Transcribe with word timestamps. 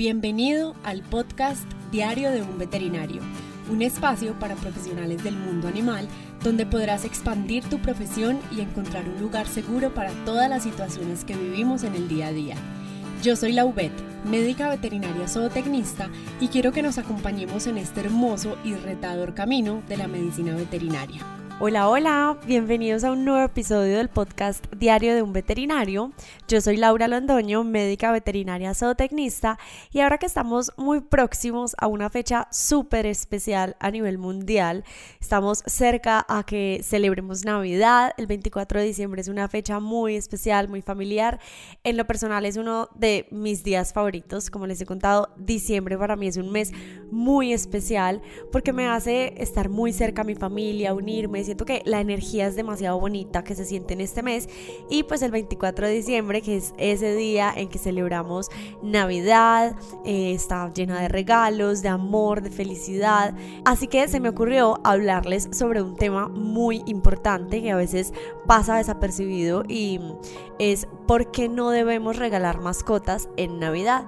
Bienvenido 0.00 0.74
al 0.82 1.02
podcast 1.02 1.70
Diario 1.92 2.30
de 2.30 2.40
un 2.40 2.56
Veterinario, 2.56 3.20
un 3.70 3.82
espacio 3.82 4.32
para 4.38 4.54
profesionales 4.54 5.22
del 5.22 5.36
mundo 5.36 5.68
animal 5.68 6.08
donde 6.42 6.64
podrás 6.64 7.04
expandir 7.04 7.64
tu 7.64 7.80
profesión 7.80 8.38
y 8.50 8.62
encontrar 8.62 9.06
un 9.06 9.20
lugar 9.20 9.46
seguro 9.46 9.92
para 9.92 10.12
todas 10.24 10.48
las 10.48 10.62
situaciones 10.62 11.26
que 11.26 11.36
vivimos 11.36 11.84
en 11.84 11.94
el 11.96 12.08
día 12.08 12.28
a 12.28 12.32
día. 12.32 12.56
Yo 13.22 13.36
soy 13.36 13.52
Laubet, 13.52 13.92
médica 14.24 14.70
veterinaria 14.70 15.28
zootecnista, 15.28 16.08
y 16.40 16.48
quiero 16.48 16.72
que 16.72 16.80
nos 16.80 16.96
acompañemos 16.96 17.66
en 17.66 17.76
este 17.76 18.00
hermoso 18.00 18.56
y 18.64 18.76
retador 18.76 19.34
camino 19.34 19.82
de 19.86 19.98
la 19.98 20.08
medicina 20.08 20.56
veterinaria. 20.56 21.39
Hola, 21.62 21.90
hola, 21.90 22.38
bienvenidos 22.46 23.04
a 23.04 23.12
un 23.12 23.26
nuevo 23.26 23.44
episodio 23.44 23.98
del 23.98 24.08
podcast 24.08 24.64
Diario 24.76 25.14
de 25.14 25.20
un 25.20 25.34
Veterinario. 25.34 26.10
Yo 26.48 26.62
soy 26.62 26.78
Laura 26.78 27.06
Londoño, 27.06 27.64
médica 27.64 28.10
veterinaria 28.12 28.72
zootecnista, 28.72 29.58
y 29.92 30.00
ahora 30.00 30.16
que 30.16 30.24
estamos 30.24 30.72
muy 30.78 31.02
próximos 31.02 31.76
a 31.76 31.86
una 31.86 32.08
fecha 32.08 32.48
súper 32.50 33.04
especial 33.04 33.76
a 33.78 33.90
nivel 33.90 34.16
mundial, 34.16 34.84
estamos 35.20 35.62
cerca 35.66 36.24
a 36.30 36.44
que 36.44 36.80
celebremos 36.82 37.44
Navidad. 37.44 38.14
El 38.16 38.26
24 38.26 38.80
de 38.80 38.86
diciembre 38.86 39.20
es 39.20 39.28
una 39.28 39.46
fecha 39.46 39.80
muy 39.80 40.16
especial, 40.16 40.66
muy 40.66 40.80
familiar. 40.80 41.40
En 41.84 41.98
lo 41.98 42.06
personal 42.06 42.46
es 42.46 42.56
uno 42.56 42.88
de 42.94 43.26
mis 43.30 43.62
días 43.62 43.92
favoritos. 43.92 44.48
Como 44.48 44.66
les 44.66 44.80
he 44.80 44.86
contado, 44.86 45.28
diciembre 45.36 45.98
para 45.98 46.16
mí 46.16 46.26
es 46.26 46.38
un 46.38 46.50
mes 46.50 46.72
muy 47.10 47.52
especial 47.52 48.22
porque 48.50 48.72
me 48.72 48.88
hace 48.88 49.34
estar 49.36 49.68
muy 49.68 49.92
cerca 49.92 50.22
a 50.22 50.24
mi 50.24 50.34
familia, 50.34 50.94
unirme 50.94 51.49
siento 51.50 51.64
que 51.64 51.82
la 51.84 52.00
energía 52.00 52.46
es 52.46 52.54
demasiado 52.54 53.00
bonita 53.00 53.42
que 53.42 53.56
se 53.56 53.64
siente 53.64 53.94
en 53.94 54.00
este 54.00 54.22
mes 54.22 54.48
y 54.88 55.02
pues 55.02 55.20
el 55.22 55.32
24 55.32 55.88
de 55.88 55.92
diciembre 55.92 56.42
que 56.42 56.58
es 56.58 56.72
ese 56.78 57.16
día 57.16 57.52
en 57.54 57.68
que 57.68 57.80
celebramos 57.80 58.50
Navidad, 58.84 59.74
eh, 60.04 60.32
está 60.32 60.72
llena 60.72 61.00
de 61.00 61.08
regalos, 61.08 61.82
de 61.82 61.88
amor, 61.88 62.40
de 62.40 62.50
felicidad, 62.50 63.34
así 63.64 63.88
que 63.88 64.06
se 64.06 64.20
me 64.20 64.28
ocurrió 64.28 64.78
hablarles 64.84 65.48
sobre 65.50 65.82
un 65.82 65.96
tema 65.96 66.28
muy 66.28 66.84
importante 66.86 67.60
que 67.60 67.72
a 67.72 67.76
veces 67.76 68.12
pasa 68.46 68.76
desapercibido 68.76 69.64
y 69.66 69.98
es 70.60 70.86
por 71.08 71.32
qué 71.32 71.48
no 71.48 71.70
debemos 71.70 72.16
regalar 72.16 72.60
mascotas 72.60 73.28
en 73.36 73.58
Navidad. 73.58 74.04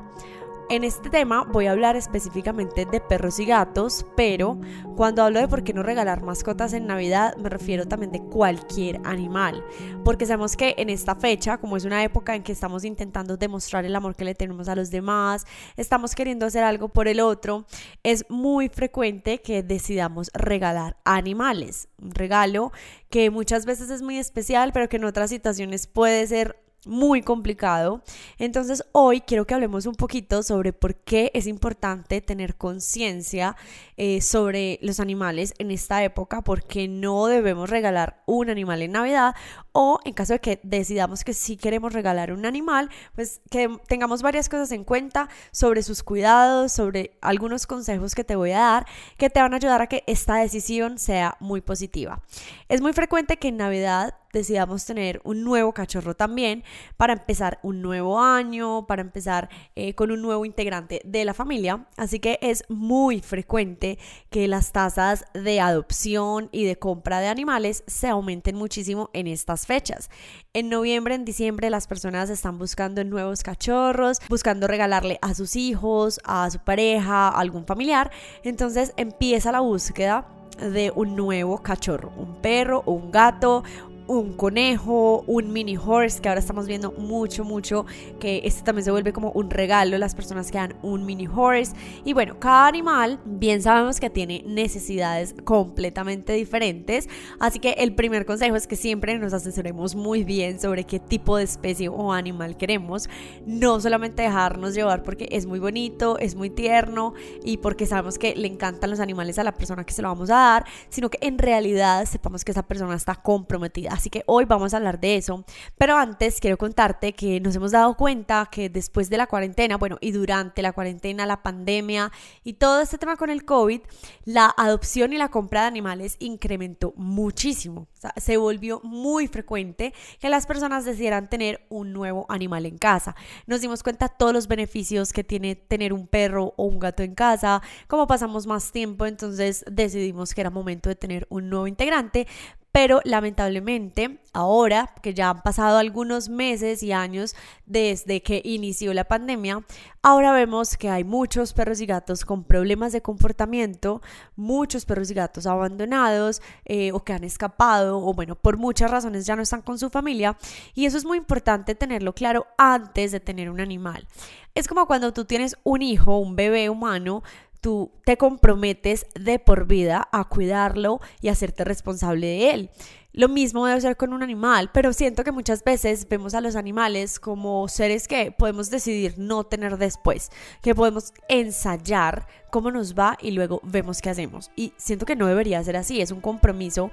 En 0.73 0.84
este 0.84 1.11
tema 1.11 1.45
voy 1.45 1.67
a 1.67 1.73
hablar 1.73 1.97
específicamente 1.97 2.87
de 2.87 2.98
perros 2.98 3.39
y 3.39 3.45
gatos, 3.45 4.06
pero 4.17 4.59
cuando 4.97 5.23
hablo 5.23 5.39
de 5.39 5.47
por 5.47 5.65
qué 5.65 5.75
no 5.75 5.83
regalar 5.83 6.23
mascotas 6.23 6.73
en 6.73 6.87
Navidad 6.87 7.37
me 7.37 7.51
refiero 7.51 7.84
también 7.84 8.11
de 8.11 8.23
cualquier 8.23 8.98
animal, 9.05 9.62
porque 10.03 10.25
sabemos 10.25 10.56
que 10.56 10.75
en 10.78 10.89
esta 10.89 11.15
fecha, 11.15 11.59
como 11.59 11.77
es 11.77 11.84
una 11.84 12.03
época 12.03 12.34
en 12.34 12.43
que 12.43 12.53
estamos 12.53 12.87
intentando 12.87 13.37
demostrar 13.37 13.84
el 13.84 13.95
amor 13.95 14.17
que 14.17 14.25
le 14.25 14.34
tenemos 14.34 14.67
a 14.67 14.75
los 14.75 14.91
demás, 14.91 15.45
estamos 15.77 16.15
queriendo 16.15 16.47
hacer 16.47 16.65
algo 16.65 16.89
por 16.89 17.06
el 17.06 17.20
otro, 17.20 17.67
es 18.03 18.25
muy 18.31 18.70
frecuente 18.70 19.43
que 19.43 19.62
decidamos 19.62 20.31
regalar 20.33 20.97
animales, 21.05 21.89
un 22.00 22.12
regalo 22.12 22.73
que 23.11 23.28
muchas 23.28 23.67
veces 23.67 23.91
es 23.91 24.00
muy 24.00 24.17
especial, 24.17 24.73
pero 24.73 24.89
que 24.89 24.97
en 24.97 25.05
otras 25.05 25.28
situaciones 25.28 25.87
puede 25.87 26.27
ser 26.27 26.62
muy 26.84 27.22
complicado. 27.22 28.02
Entonces 28.38 28.84
hoy 28.92 29.20
quiero 29.20 29.47
que 29.47 29.55
hablemos 29.55 29.86
un 29.86 29.94
poquito 29.94 30.42
sobre 30.42 30.72
por 30.72 30.97
qué 30.97 31.30
es 31.34 31.47
importante 31.47 32.20
tener 32.20 32.56
conciencia 32.56 33.56
eh, 33.97 34.20
sobre 34.20 34.78
los 34.83 35.00
animales 35.00 35.55
en 35.58 35.70
esta 35.70 36.03
época, 36.03 36.42
porque 36.42 36.88
no 36.88 37.27
debemos 37.27 37.70
regalar 37.70 38.22
un 38.27 38.50
animal 38.50 38.83
en 38.83 38.92
Navidad 38.92 39.34
o 39.73 39.98
en 40.05 40.12
caso 40.12 40.34
de 40.34 40.41
que 40.41 40.61
decidamos 40.62 41.25
que 41.25 41.34
sí 41.34 41.56
queremos 41.56 41.92
regalar 41.92 42.33
un 42.33 42.47
animal, 42.47 42.91
pues 43.15 43.41
que 43.51 43.69
tengamos 43.89 44.23
varias 44.23 44.48
cosas 44.48 44.73
en 44.73 44.84
cuenta 44.84 45.28
sobre 45.51 45.83
sus 45.83 46.03
cuidados, 46.03 46.73
sobre 46.73 47.17
algunos 47.20 47.67
consejos 47.67 48.15
que 48.15 48.25
te 48.25 48.37
voy 48.37 48.53
a 48.53 48.59
dar 48.59 48.87
que 49.19 49.31
te 49.31 49.41
van 49.41 49.53
a 49.53 49.56
ayudar 49.56 49.83
a 49.83 49.87
que 49.87 50.05
esta 50.06 50.37
decisión 50.37 50.98
sea 50.98 51.37
muy 51.41 51.61
positiva. 51.61 52.23
Es 52.69 52.81
muy 52.81 52.93
frecuente 52.93 53.37
que 53.37 53.48
en 53.48 53.56
Navidad 53.56 54.15
decidamos 54.32 54.84
tener 54.87 55.21
un 55.25 55.44
nuevo 55.44 55.72
cachorro 55.72 56.15
también 56.15 56.65
para 56.97 57.12
empezar 57.12 57.59
un 57.62 57.82
nuevo 57.82 58.21
año, 58.21 58.87
para 58.87 59.03
empezar 59.03 59.50
eh, 59.77 59.94
con 59.94 60.11
un 60.11 60.22
nuevo 60.22 60.44
integrante 60.44 61.03
de 61.05 61.25
la 61.25 61.34
familia. 61.34 61.87
Así 61.97 62.19
que 62.19 62.38
es 62.41 62.65
muy 62.69 63.21
frecuente 63.21 63.99
que 64.31 64.49
las 64.49 64.72
tasas 64.72 65.25
de 65.34 65.61
adopción 65.61 66.49
y 66.50 66.65
de 66.65 66.78
compra 66.78 67.21
de 67.21 67.28
animales 67.28 67.84
se 67.87 68.09
aumenten 68.09 68.56
muchísimo 68.56 69.11
en 69.12 69.27
estas 69.27 69.62
fechas. 69.67 70.11
En 70.53 70.69
noviembre, 70.69 71.15
en 71.15 71.25
diciembre, 71.25 71.71
las 71.71 71.87
personas 71.87 72.31
están 72.31 72.59
buscando 72.59 73.03
nuevos 73.05 73.43
cachorros, 73.43 74.19
buscando 74.28 74.67
regalarle 74.67 75.19
a 75.23 75.34
sus 75.34 75.56
hijos, 75.56 76.21
a 76.25 76.50
su 76.50 76.59
pareja, 76.59 77.28
a 77.28 77.41
algún 77.41 77.67
familiar. 77.67 78.11
Entonces 78.45 78.93
empieza 78.97 79.53
la 79.53 79.61
búsqueda 79.61 80.27
de 80.59 80.93
un 80.95 81.17
nuevo 81.17 81.59
cachorro, 81.62 82.12
un 82.17 82.41
perro 82.41 82.83
un 82.87 83.11
gato 83.11 83.65
un 84.06 84.34
conejo, 84.34 85.24
un 85.26 85.52
mini 85.52 85.76
horse, 85.76 86.20
que 86.20 86.28
ahora 86.28 86.40
estamos 86.40 86.66
viendo 86.66 86.92
mucho, 86.92 87.44
mucho, 87.44 87.86
que 88.20 88.42
este 88.44 88.62
también 88.62 88.84
se 88.84 88.90
vuelve 88.90 89.12
como 89.12 89.30
un 89.32 89.50
regalo 89.50 89.96
las 89.98 90.14
personas 90.14 90.50
que 90.50 90.58
dan 90.58 90.74
un 90.82 91.04
mini 91.06 91.26
horse. 91.26 91.72
Y 92.04 92.12
bueno, 92.12 92.38
cada 92.38 92.66
animal, 92.66 93.20
bien 93.24 93.62
sabemos 93.62 94.00
que 94.00 94.10
tiene 94.10 94.42
necesidades 94.46 95.34
completamente 95.44 96.32
diferentes, 96.32 97.08
así 97.38 97.58
que 97.58 97.72
el 97.72 97.94
primer 97.94 98.26
consejo 98.26 98.56
es 98.56 98.66
que 98.66 98.76
siempre 98.76 99.18
nos 99.18 99.32
asesoremos 99.32 99.94
muy 99.94 100.24
bien 100.24 100.60
sobre 100.60 100.84
qué 100.84 100.98
tipo 100.98 101.36
de 101.36 101.44
especie 101.44 101.88
o 101.88 102.12
animal 102.12 102.56
queremos, 102.56 103.08
no 103.46 103.80
solamente 103.80 104.22
dejarnos 104.22 104.74
llevar 104.74 105.02
porque 105.02 105.28
es 105.30 105.46
muy 105.46 105.58
bonito, 105.58 106.19
es 106.19 106.34
muy 106.34 106.50
tierno 106.50 107.14
y 107.44 107.58
porque 107.58 107.86
sabemos 107.86 108.19
que 108.19 108.34
le 108.34 108.48
encantan 108.48 108.90
los 108.90 109.00
animales 109.00 109.38
a 109.38 109.44
la 109.44 109.52
persona 109.52 109.84
que 109.84 109.92
se 109.92 110.02
lo 110.02 110.08
vamos 110.08 110.30
a 110.30 110.34
dar, 110.34 110.66
sino 110.88 111.10
que 111.10 111.19
en 111.20 111.38
realidad 111.38 112.04
sepamos 112.06 112.44
que 112.44 112.52
esa 112.52 112.62
persona 112.62 112.94
está 112.94 113.14
comprometida 113.14 113.91
Así 113.92 114.08
que 114.08 114.25
hoy 114.26 114.47
vamos 114.47 114.72
a 114.72 114.78
hablar 114.78 114.98
de 114.98 115.16
eso. 115.16 115.44
Pero 115.76 115.97
antes 115.97 116.41
quiero 116.41 116.56
contarte 116.56 117.12
que 117.12 117.41
nos 117.41 117.54
hemos 117.54 117.72
dado 117.72 117.94
cuenta 117.94 118.48
que 118.50 118.70
después 118.70 119.10
de 119.10 119.19
la 119.19 119.26
cuarentena, 119.26 119.76
bueno, 119.76 119.98
y 120.00 120.12
durante 120.12 120.62
la 120.62 120.72
cuarentena, 120.72 121.26
la 121.26 121.42
pandemia 121.42 122.10
y 122.42 122.54
todo 122.54 122.81
este 122.81 122.97
tema 122.97 123.16
con 123.16 123.28
el 123.28 123.44
COVID, 123.44 123.81
la 124.25 124.52
adopción 124.56 125.12
y 125.12 125.19
la 125.19 125.28
compra 125.28 125.62
de 125.62 125.66
animales 125.66 126.16
incrementó 126.20 126.94
muchísimo. 126.97 127.86
Se 128.16 128.38
volvió 128.38 128.81
muy 128.82 129.28
frecuente 129.28 129.92
que 130.19 130.31
las 130.31 130.47
personas 130.47 130.84
decidieran 130.84 131.28
tener 131.28 131.66
un 131.69 131.92
nuevo 131.92 132.25
animal 132.31 132.64
en 132.64 132.78
casa. 132.78 133.14
Nos 133.47 133.60
dimos 133.60 133.82
cuenta 133.82 134.08
todos 134.08 134.32
los 134.32 134.48
beneficios 134.48 135.12
que 135.12 135.22
tiene 135.22 135.54
tener 135.54 135.92
un 135.92 136.06
perro 136.06 136.54
o 136.56 136.64
un 136.64 136.78
gato 136.78 137.02
en 137.02 137.14
casa, 137.14 137.60
como 137.88 138.06
pasamos 138.06 138.47
más 138.47 138.72
tiempo, 138.72 139.04
entonces 139.04 139.64
decidimos 139.70 140.34
que 140.34 140.41
era 140.41 140.50
momento 140.50 140.88
de 140.88 140.97
tener 140.97 141.26
un 141.28 141.50
nuevo 141.50 141.66
integrante, 141.66 142.26
pero 142.72 143.00
lamentablemente 143.05 144.19
ahora 144.33 144.94
que 145.03 145.12
ya 145.12 145.28
han 145.28 145.43
pasado 145.43 145.77
algunos 145.77 146.31
meses 146.31 146.83
y 146.83 146.93
años 146.93 147.37
desde 147.66 148.22
que 148.22 148.41
inició 148.44 148.94
la 148.94 149.05
pandemia, 149.05 149.62
ahora 150.00 150.33
vemos 150.33 150.78
que 150.78 150.88
hay 150.88 151.05
muchos 151.05 151.53
perros 151.53 151.82
y 151.82 151.87
gatos 151.87 152.25
con 152.25 152.44
problemas 152.44 152.93
de 152.93 153.03
comportamiento, 153.03 154.00
muchos 154.37 154.87
perros 154.87 155.11
y 155.11 155.15
gatos 155.15 155.47
abandonados 155.47 156.41
eh, 156.65 156.93
o 156.93 157.05
que 157.05 157.12
han 157.12 157.25
escapado 157.25 157.99
o 157.99 158.15
bueno, 158.15 158.37
por 158.37 158.56
muchas 158.56 158.91
razones 158.91 159.27
ya 159.27 159.37
no 159.37 159.43
están 159.43 159.61
con 159.61 159.78
su 159.78 159.91
familia 159.91 160.38
y 160.75 160.87
eso 160.87 160.97
es 160.97 161.05
muy 161.05 161.19
importante 161.19 161.75
tenerlo 161.75 162.15
claro 162.15 162.47
antes 162.56 163.12
de 163.12 163.21
tener 163.21 163.50
un 163.50 163.61
animal. 163.61 164.09
Es 164.55 164.66
como 164.66 164.87
cuando 164.87 165.12
tú 165.12 165.25
tienes 165.27 165.56
un 165.62 165.82
hijo, 165.82 166.19
un 166.19 166.37
bebé 166.37 166.69
humano, 166.71 167.22
tú 167.62 167.93
te 168.05 168.19
comprometes 168.19 169.06
de 169.15 169.39
por 169.39 169.67
vida 169.67 170.09
a 170.12 170.25
cuidarlo 170.25 171.00
y 171.23 171.28
hacerte 171.28 171.65
responsable 171.65 172.27
de 172.27 172.50
él. 172.50 172.71
Lo 173.15 173.28
mismo 173.28 173.67
debe 173.67 173.81
ser 173.81 173.97
con 173.99 174.15
un 174.15 174.23
animal, 174.23 174.71
pero 174.73 174.93
siento 174.95 175.23
que 175.23 175.33
muchas 175.33 175.62
veces 175.62 176.09
vemos 176.09 176.34
a 176.34 176.41
los 176.41 176.56
animales 176.56 177.21
como 177.21 177.69
seres 177.69 178.09
que 178.09 178.33
podemos 178.33 178.71
decidir 178.71 179.15
no 179.19 179.45
tener 179.45 179.77
después, 179.77 180.31
que 180.62 180.75
podemos 180.75 181.12
ensayar 181.28 182.26
cómo 182.50 182.70
nos 182.70 182.94
va 182.94 183.19
y 183.20 183.32
luego 183.32 183.61
vemos 183.65 184.00
qué 184.00 184.08
hacemos. 184.08 184.50
Y 184.56 184.73
siento 184.79 185.05
que 185.05 185.15
no 185.15 185.26
debería 185.26 185.62
ser 185.62 185.76
así, 185.76 186.00
es 186.00 186.11
un 186.11 186.23
compromiso 186.23 186.91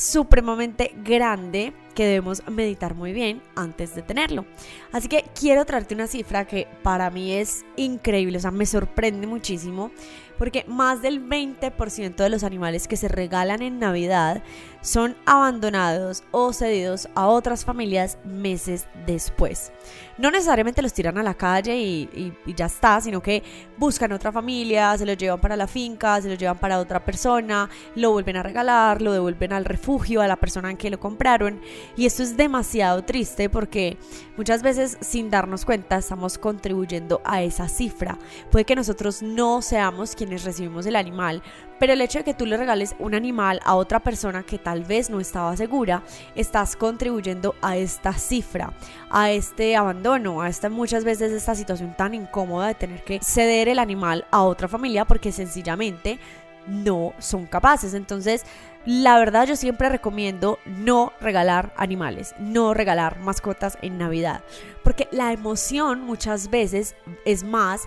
supremamente 0.00 0.94
grande 1.04 1.74
que 1.94 2.06
debemos 2.06 2.42
meditar 2.48 2.94
muy 2.94 3.12
bien 3.12 3.42
antes 3.54 3.94
de 3.94 4.00
tenerlo. 4.00 4.46
Así 4.92 5.08
que 5.08 5.24
quiero 5.38 5.66
traerte 5.66 5.94
una 5.94 6.06
cifra 6.06 6.46
que 6.46 6.66
para 6.82 7.10
mí 7.10 7.32
es 7.32 7.64
increíble, 7.76 8.38
o 8.38 8.40
sea, 8.40 8.50
me 8.50 8.64
sorprende 8.64 9.26
muchísimo, 9.26 9.90
porque 10.38 10.64
más 10.66 11.02
del 11.02 11.28
20% 11.28 12.14
de 12.14 12.28
los 12.30 12.44
animales 12.44 12.88
que 12.88 12.96
se 12.96 13.08
regalan 13.08 13.60
en 13.60 13.78
Navidad 13.78 14.42
son 14.80 15.16
abandonados 15.26 16.24
o 16.30 16.52
cedidos 16.52 17.08
a 17.14 17.26
otras 17.26 17.64
familias 17.64 18.18
meses 18.24 18.86
después. 19.06 19.72
No 20.18 20.30
necesariamente 20.30 20.82
los 20.82 20.92
tiran 20.92 21.16
a 21.18 21.22
la 21.22 21.34
calle 21.34 21.76
y, 21.78 22.32
ya 22.54 22.66
está, 22.66 23.00
sino 23.00 23.22
que 23.22 23.42
buscan 23.78 24.12
otra 24.12 24.30
familia, 24.30 24.96
se 24.98 25.06
los 25.06 25.16
llevan 25.16 25.40
para 25.40 25.56
la 25.56 25.66
finca, 25.66 26.20
se 26.20 26.28
los 26.28 26.38
llevan 26.38 26.58
para 26.58 26.78
otra 26.78 27.02
persona, 27.04 27.70
lo 27.94 28.12
vuelven 28.12 28.36
a 28.36 28.42
regalar, 28.42 29.00
lo 29.00 29.12
devuelven 29.12 29.52
al 29.52 29.64
refugio, 29.64 30.20
a 30.20 30.28
la 30.28 30.36
persona 30.36 30.70
en 30.70 30.76
que 30.76 30.90
lo 30.90 31.00
compraron 31.00 31.60
Y 31.96 32.06
esto 32.06 32.22
es 32.22 32.36
demasiado 32.36 33.02
triste 33.04 33.48
porque 33.48 33.96
muchas 34.36 34.62
veces 34.62 34.98
sin 35.00 35.30
darnos 35.30 35.64
cuenta 35.64 35.96
estamos 35.96 36.36
contribuyendo 36.36 37.22
a 37.24 37.42
esa 37.42 37.68
cifra. 37.68 38.18
Puede 38.50 38.64
que 38.64 38.76
nosotros 38.76 39.22
no 39.22 39.62
seamos 39.62 40.14
quienes 40.14 40.44
recibimos 40.44 40.84
el 40.86 40.96
animal, 40.96 41.42
pero 41.80 41.94
el 41.94 42.00
hecho 42.02 42.18
de 42.18 42.24
que 42.24 42.34
tú 42.34 42.46
le 42.46 42.56
regales 42.56 42.94
un 43.00 43.14
animal 43.14 43.58
a 43.64 43.74
otra 43.74 43.98
persona 44.00 44.44
que 44.44 44.58
tal 44.58 44.84
vez 44.84 45.10
no 45.10 45.18
estaba 45.18 45.56
segura, 45.56 46.04
estás 46.36 46.76
contribuyendo 46.76 47.56
a 47.62 47.76
esta 47.78 48.12
cifra, 48.12 48.72
a 49.10 49.30
este 49.32 49.74
abandono, 49.74 50.42
a 50.42 50.48
esta 50.48 50.68
muchas 50.68 51.04
veces 51.04 51.32
esta 51.32 51.54
situación 51.54 51.96
tan 51.96 52.14
incómoda 52.14 52.68
de 52.68 52.74
tener 52.74 53.02
que 53.02 53.18
ceder 53.20 53.68
el 53.68 53.78
animal 53.78 54.26
a 54.30 54.42
otra 54.42 54.68
familia 54.68 55.06
porque 55.06 55.32
sencillamente 55.32 56.20
no 56.66 57.14
son 57.18 57.46
capaces. 57.46 57.94
Entonces, 57.94 58.44
la 58.84 59.18
verdad 59.18 59.46
yo 59.46 59.56
siempre 59.56 59.88
recomiendo 59.88 60.58
no 60.66 61.14
regalar 61.18 61.72
animales, 61.76 62.34
no 62.38 62.74
regalar 62.74 63.18
mascotas 63.20 63.78
en 63.80 63.96
Navidad, 63.96 64.42
porque 64.84 65.08
la 65.12 65.32
emoción 65.32 66.02
muchas 66.02 66.50
veces 66.50 66.94
es 67.24 67.42
más 67.42 67.82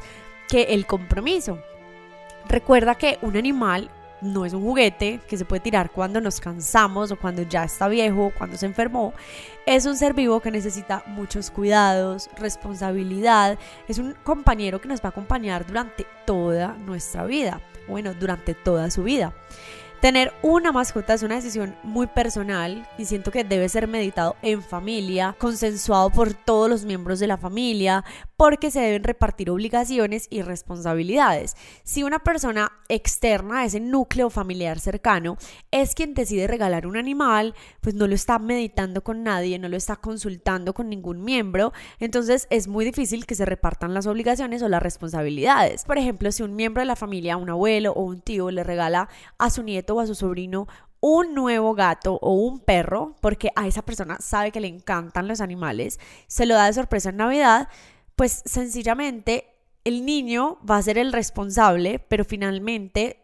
que 0.50 0.63
el 0.74 0.88
compromiso. 0.88 1.60
Recuerda 2.48 2.95
que 2.95 3.18
un 3.22 3.38
animal 3.38 3.90
no 4.24 4.45
es 4.45 4.54
un 4.54 4.63
juguete 4.63 5.19
que 5.28 5.38
se 5.38 5.45
puede 5.45 5.60
tirar 5.60 5.92
cuando 5.92 6.22
nos 6.22 6.40
cansamos 6.40 7.12
o 7.12 7.18
cuando 7.18 7.42
ya 7.44 7.66
está 7.66 7.88
viejo 7.88 8.28
o 8.28 8.31
cuando 8.31 8.57
se 8.57 8.66
enfermó. 8.66 9.13
Es 9.66 9.86
un 9.86 9.98
ser 9.98 10.13
vivo 10.13 10.40
que 10.40 10.51
necesita 10.51 11.04
muchos 11.07 11.51
cuidados, 11.51 12.30
responsabilidad. 12.38 13.57
Es 13.88 14.00
un 14.00 14.16
compañero 14.24 14.80
que 14.80 14.88
nos 14.88 15.01
va 15.01 15.07
a 15.07 15.10
acompañar 15.10 15.66
durante 15.66 16.06
toda 16.25 16.74
nuestra 16.78 17.25
vida. 17.25 17.62
Bueno, 17.88 18.13
durante 18.13 18.54
toda 18.54 18.90
su 18.90 19.04
vida. 19.04 19.34
Tener 20.04 20.34
una 20.42 20.74
mascota 20.74 21.13
es 21.13 21.24
una 21.24 21.36
decisión 21.36 21.78
muy 21.81 22.07
personal 22.07 22.86
y 22.98 23.06
siento 23.06 23.31
que 23.31 23.45
debe 23.45 23.69
ser 23.69 23.88
meditado 23.88 24.36
en 24.42 24.62
familia, 24.62 25.34
consensuado 25.38 26.10
por 26.10 26.34
todos 26.34 26.69
los 26.69 26.84
miembros 26.84 27.22
de 27.22 27.28
la 27.28 27.38
familia, 27.38 28.04
porque 28.44 28.72
se 28.72 28.81
deben 28.81 29.06
repartir 29.06 29.50
obligaciones 29.50 30.28
y 30.30 30.42
responsabilidades. 30.42 31.56
Si 31.86 32.04
una 32.04 32.19
persona 32.19 32.74
externa 32.90 33.63
ese 33.63 33.80
núcleo 33.80 34.30
familiar 34.30 34.81
cercano 34.81 35.38
es 35.72 35.95
quien 35.95 36.13
decide 36.13 36.48
regalar 36.48 36.86
un 36.86 36.98
animal, 36.98 37.56
pues 37.80 37.95
no 37.95 38.06
lo 38.06 38.13
está 38.13 38.40
meditando 38.40 39.01
con 39.01 39.24
nadie, 39.24 39.60
no 39.60 39.69
lo 39.69 39.78
está 39.78 39.95
consultando 39.95 40.74
con 40.74 40.90
ningún 40.90 41.24
miembro, 41.24 41.72
entonces 42.01 42.48
es 42.50 42.68
muy 42.68 42.84
difícil 42.84 43.25
que 43.25 43.36
se 43.36 43.45
repartan 43.45 43.94
las 43.94 44.07
obligaciones 44.07 44.62
o 44.62 44.68
las 44.68 44.84
responsabilidades. 44.84 45.86
Por 45.86 45.98
ejemplo, 45.98 46.30
si 46.34 46.44
un 46.44 46.54
miembro 46.54 46.81
de 46.81 46.88
la 46.88 46.98
familia, 46.98 47.38
un 47.38 47.50
abuelo 47.50 47.94
o 47.94 48.04
un 48.04 48.19
tío 48.19 48.51
le 48.51 48.66
regala 48.66 49.07
a 49.38 49.50
su 49.51 49.63
nieto 49.63 49.95
o 49.95 50.01
a 50.01 50.06
su 50.06 50.16
sobrino 50.16 50.68
un 51.06 51.34
nuevo 51.34 51.75
gato 51.75 52.18
o 52.22 52.34
un 52.34 52.60
perro, 52.60 53.16
porque 53.19 53.51
a 53.57 53.68
esa 53.68 53.81
persona 53.81 54.19
sabe 54.22 54.51
que 54.54 54.62
le 54.62 54.69
encantan 54.69 55.28
los 55.28 55.42
animales, 55.42 56.00
se 56.28 56.45
lo 56.45 56.56
da 56.56 56.68
de 56.68 56.74
sorpresa 56.74 57.10
en 57.10 57.18
Navidad, 57.18 57.68
pues 58.15 58.44
sencillamente 58.45 59.54
el 59.83 60.06
niño 60.06 60.60
va 60.69 60.77
a 60.77 60.83
ser 60.83 60.98
el 60.98 61.12
responsable, 61.12 62.00
pero 62.00 62.25
finalmente 62.25 63.24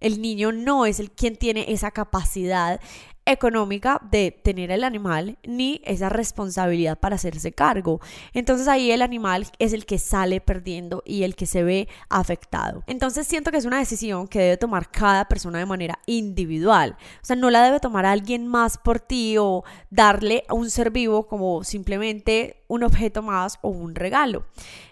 el 0.00 0.20
niño 0.20 0.50
no 0.50 0.86
es 0.86 0.98
el 0.98 1.10
quien 1.10 1.36
tiene 1.36 1.72
esa 1.72 1.90
capacidad 1.90 2.80
económica 3.26 4.00
de 4.10 4.30
tener 4.30 4.70
el 4.70 4.84
animal 4.84 5.38
ni 5.44 5.80
esa 5.84 6.08
responsabilidad 6.08 6.98
para 6.98 7.16
hacerse 7.16 7.52
cargo. 7.52 8.00
Entonces 8.32 8.68
ahí 8.68 8.90
el 8.90 9.02
animal 9.02 9.46
es 9.58 9.72
el 9.72 9.86
que 9.86 9.98
sale 9.98 10.40
perdiendo 10.40 11.02
y 11.04 11.22
el 11.22 11.36
que 11.36 11.46
se 11.46 11.62
ve 11.62 11.88
afectado. 12.08 12.82
Entonces 12.86 13.26
siento 13.26 13.50
que 13.50 13.58
es 13.58 13.64
una 13.64 13.78
decisión 13.78 14.28
que 14.28 14.40
debe 14.40 14.56
tomar 14.56 14.90
cada 14.90 15.26
persona 15.26 15.58
de 15.58 15.66
manera 15.66 15.98
individual. 16.06 16.96
O 17.22 17.24
sea, 17.24 17.36
no 17.36 17.50
la 17.50 17.62
debe 17.62 17.80
tomar 17.80 18.06
alguien 18.06 18.46
más 18.46 18.78
por 18.78 19.00
ti 19.00 19.36
o 19.38 19.64
darle 19.90 20.44
a 20.48 20.54
un 20.54 20.70
ser 20.70 20.90
vivo 20.90 21.26
como 21.26 21.64
simplemente 21.64 22.64
un 22.68 22.84
objeto 22.84 23.22
más 23.22 23.58
o 23.62 23.68
un 23.68 23.94
regalo. 23.94 24.44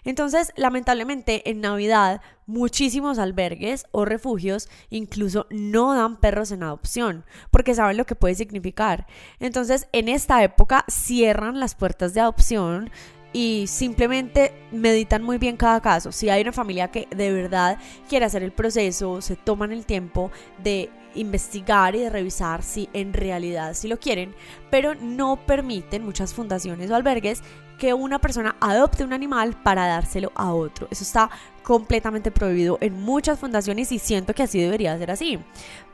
Entonces, 0.03 0.51
lamentablemente 0.55 1.49
en 1.49 1.61
Navidad 1.61 2.21
muchísimos 2.49 3.19
albergues 3.19 3.85
o 3.91 4.05
refugios 4.05 4.69
incluso 4.89 5.45
no 5.51 5.93
dan 5.93 6.19
perros 6.19 6.51
en 6.51 6.63
adopción 6.63 7.23
porque 7.51 7.75
saben 7.75 7.95
lo 7.95 8.05
que 8.05 8.15
puede 8.15 8.35
significar. 8.35 9.05
Entonces, 9.39 9.87
en 9.91 10.09
esta 10.09 10.43
época 10.43 10.83
cierran 10.89 11.59
las 11.59 11.75
puertas 11.75 12.13
de 12.13 12.21
adopción 12.21 12.89
y 13.31 13.65
simplemente 13.67 14.51
meditan 14.71 15.21
muy 15.21 15.37
bien 15.37 15.57
cada 15.57 15.79
caso. 15.79 16.11
Si 16.11 16.29
hay 16.29 16.41
una 16.41 16.51
familia 16.51 16.89
que 16.89 17.07
de 17.15 17.31
verdad 17.31 17.77
quiere 18.09 18.25
hacer 18.25 18.41
el 18.41 18.51
proceso, 18.51 19.21
se 19.21 19.35
toman 19.35 19.71
el 19.71 19.85
tiempo 19.85 20.31
de 20.63 20.89
investigar 21.13 21.95
y 21.95 21.99
de 21.99 22.09
revisar 22.09 22.63
si 22.63 22.89
en 22.93 23.13
realidad 23.13 23.75
si 23.75 23.87
lo 23.87 23.99
quieren, 23.99 24.33
pero 24.71 24.95
no 24.95 25.45
permiten 25.45 26.03
muchas 26.03 26.33
fundaciones 26.33 26.89
o 26.89 26.95
albergues 26.95 27.43
que 27.79 27.93
una 27.93 28.19
persona 28.19 28.55
adopte 28.59 29.03
un 29.03 29.13
animal 29.13 29.55
para 29.63 29.87
dárselo 29.87 30.31
a 30.35 30.53
otro. 30.53 30.87
Eso 30.91 31.03
está 31.03 31.29
completamente 31.63 32.29
prohibido 32.29 32.77
en 32.81 33.01
muchas 33.01 33.39
fundaciones 33.39 33.91
y 33.91 33.99
siento 33.99 34.33
que 34.33 34.43
así 34.43 34.61
debería 34.61 34.97
ser 34.97 35.09
así. 35.09 35.39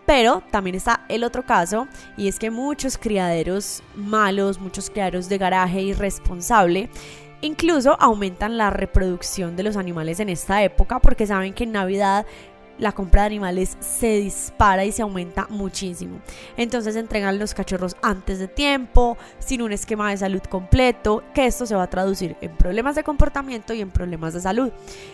Pero 0.05 0.43
también 0.51 0.75
está 0.75 1.05
el 1.09 1.23
otro 1.23 1.43
caso 1.43 1.87
y 2.17 2.27
es 2.27 2.37
que 2.37 2.51
muchos 2.51 2.97
criaderos 2.97 3.81
malos, 3.95 4.59
muchos 4.59 4.89
criaderos 4.89 5.29
de 5.29 5.37
garaje 5.37 5.81
irresponsable, 5.81 6.89
incluso 7.41 7.95
aumentan 7.99 8.57
la 8.57 8.69
reproducción 8.69 9.55
de 9.55 9.63
los 9.63 9.77
animales 9.77 10.19
en 10.19 10.29
esta 10.29 10.63
época 10.63 10.99
porque 10.99 11.27
saben 11.27 11.53
que 11.53 11.63
en 11.63 11.71
Navidad 11.71 12.25
la 12.77 12.91
compra 12.91 13.21
de 13.21 13.27
animales 13.27 13.77
se 13.79 14.17
dispara 14.17 14.85
y 14.85 14.91
se 14.91 15.01
aumenta 15.01 15.47
muchísimo. 15.49 16.19
Entonces 16.57 16.95
entregan 16.95 17.39
los 17.39 17.53
cachorros 17.53 17.95
antes 18.01 18.39
de 18.39 18.47
tiempo, 18.47 19.17
sin 19.39 19.61
un 19.61 19.71
esquema 19.71 20.09
de 20.09 20.17
salud 20.17 20.41
completo, 20.49 21.23
que 21.33 21.45
esto 21.45 21.65
se 21.65 21.75
va 21.75 21.83
a 21.83 21.89
traducir 21.89 22.35
en 22.41 22.55
problemas 22.55 22.95
de 22.95 23.03
comportamiento 23.03 23.73
y 23.73 23.81
en 23.81 23.91
problemas 23.91 24.33
de 24.33 24.41
salud. 24.41 24.71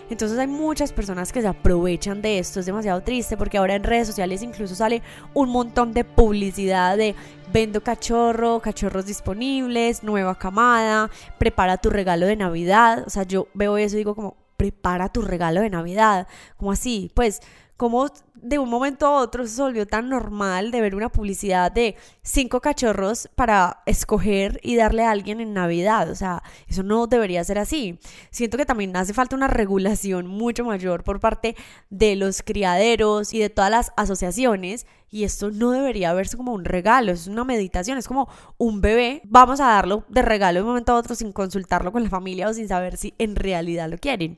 Entonces 0.09 0.37
hay 0.37 0.47
muchas 0.47 0.91
personas 0.91 1.31
que 1.31 1.41
se 1.41 1.47
aprovechan 1.47 2.21
de 2.21 2.39
esto, 2.39 2.59
es 2.59 2.65
demasiado 2.65 3.01
triste 3.01 3.37
porque 3.37 3.57
ahora 3.57 3.75
en 3.75 3.83
redes 3.83 4.07
sociales 4.07 4.41
incluso 4.41 4.75
sale 4.75 5.01
un 5.33 5.49
montón 5.49 5.93
de 5.93 6.03
publicidad 6.03 6.97
de 6.97 7.15
vendo 7.51 7.81
cachorro, 7.81 8.59
cachorros 8.59 9.05
disponibles, 9.05 10.03
nueva 10.03 10.37
camada, 10.37 11.09
prepara 11.37 11.77
tu 11.77 11.89
regalo 11.89 12.25
de 12.25 12.35
Navidad. 12.35 13.03
O 13.05 13.09
sea, 13.09 13.23
yo 13.23 13.47
veo 13.53 13.77
eso 13.77 13.95
y 13.95 13.99
digo 13.99 14.15
como, 14.15 14.37
prepara 14.61 15.09
tu 15.09 15.23
regalo 15.23 15.61
de 15.61 15.71
Navidad. 15.71 16.27
como 16.55 16.71
así? 16.71 17.11
Pues, 17.15 17.41
como 17.81 18.06
de 18.36 18.60
un 18.60 18.69
momento 18.69 19.07
a 19.07 19.19
otro 19.19 19.48
se 19.48 19.60
volvió 19.60 19.88
tan 19.88 20.07
normal 20.07 20.69
de 20.69 20.81
ver 20.81 20.94
una 20.94 21.10
publicidad 21.10 21.72
de 21.72 21.95
cinco 22.22 22.62
cachorros 22.62 23.28
para 23.33 23.81
escoger 23.88 24.60
y 24.62 24.75
darle 24.75 25.04
a 25.04 25.10
alguien 25.10 25.42
en 25.42 25.56
Navidad. 25.56 26.12
O 26.12 26.13
sea, 26.13 26.44
eso 26.68 26.83
no 26.83 27.07
debería 27.07 27.44
ser 27.44 27.57
así. 27.57 27.98
Siento 28.30 28.56
que 28.56 28.68
también 28.68 28.95
hace 28.95 29.16
falta 29.16 29.36
una 29.36 29.48
regulación 29.48 30.28
mucho 30.28 30.63
mayor 30.63 31.04
por 31.04 31.19
parte 31.19 31.56
de 31.89 32.16
los 32.16 32.44
criaderos 32.44 33.33
y 33.33 33.40
de 33.40 33.50
todas 33.50 33.71
las 33.71 33.94
asociaciones. 33.97 34.85
Y 35.09 35.23
esto 35.23 35.50
no 35.50 35.71
debería 35.71 36.14
verse 36.14 36.38
como 36.38 36.54
un 36.54 36.66
regalo, 36.66 37.11
es 37.11 37.26
una 37.26 37.44
meditación, 37.45 37.97
es 37.97 38.07
como 38.07 38.30
un 38.59 38.80
bebé. 38.80 39.23
Vamos 39.26 39.59
a 39.59 39.66
darlo 39.66 40.06
de 40.07 40.21
regalo 40.21 40.59
de 40.59 40.61
un 40.61 40.68
momento 40.69 40.92
a 40.92 40.97
otro 40.97 41.16
sin 41.16 41.31
consultarlo 41.31 41.92
con 41.92 42.04
la 42.04 42.11
familia 42.11 42.47
o 42.47 42.54
sin 42.54 42.68
saber 42.68 42.95
si 42.95 43.16
en 43.18 43.35
realidad 43.35 43.90
lo 43.90 43.97
quieren. 43.97 44.38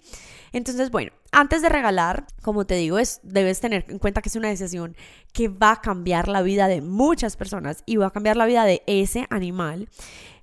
Entonces, 0.54 0.92
bueno, 0.92 1.12
antes 1.32 1.64
de 1.64 1.70
regalar, 1.70 2.28
como 2.44 2.66
te 2.66 2.76
digo, 2.76 3.00
es, 3.00 3.20
debes 3.24 3.60
tener 3.60 3.86
en 3.90 4.00
cuenta 4.00 4.22
que 4.22 4.30
es 4.30 4.36
una 4.36 4.50
decisión 4.50 4.96
que 5.34 5.50
va 5.50 5.72
a 5.72 5.82
cambiar 5.82 6.28
la 6.28 6.44
vida 6.44 6.68
de 6.68 6.82
muchas 6.82 7.36
personas 7.36 7.84
y 7.86 7.98
va 7.98 8.08
a 8.08 8.12
cambiar 8.12 8.38
la 8.38 8.46
vida 8.46 8.64
de 8.64 8.84
ese 8.86 9.26
animal. 9.32 9.90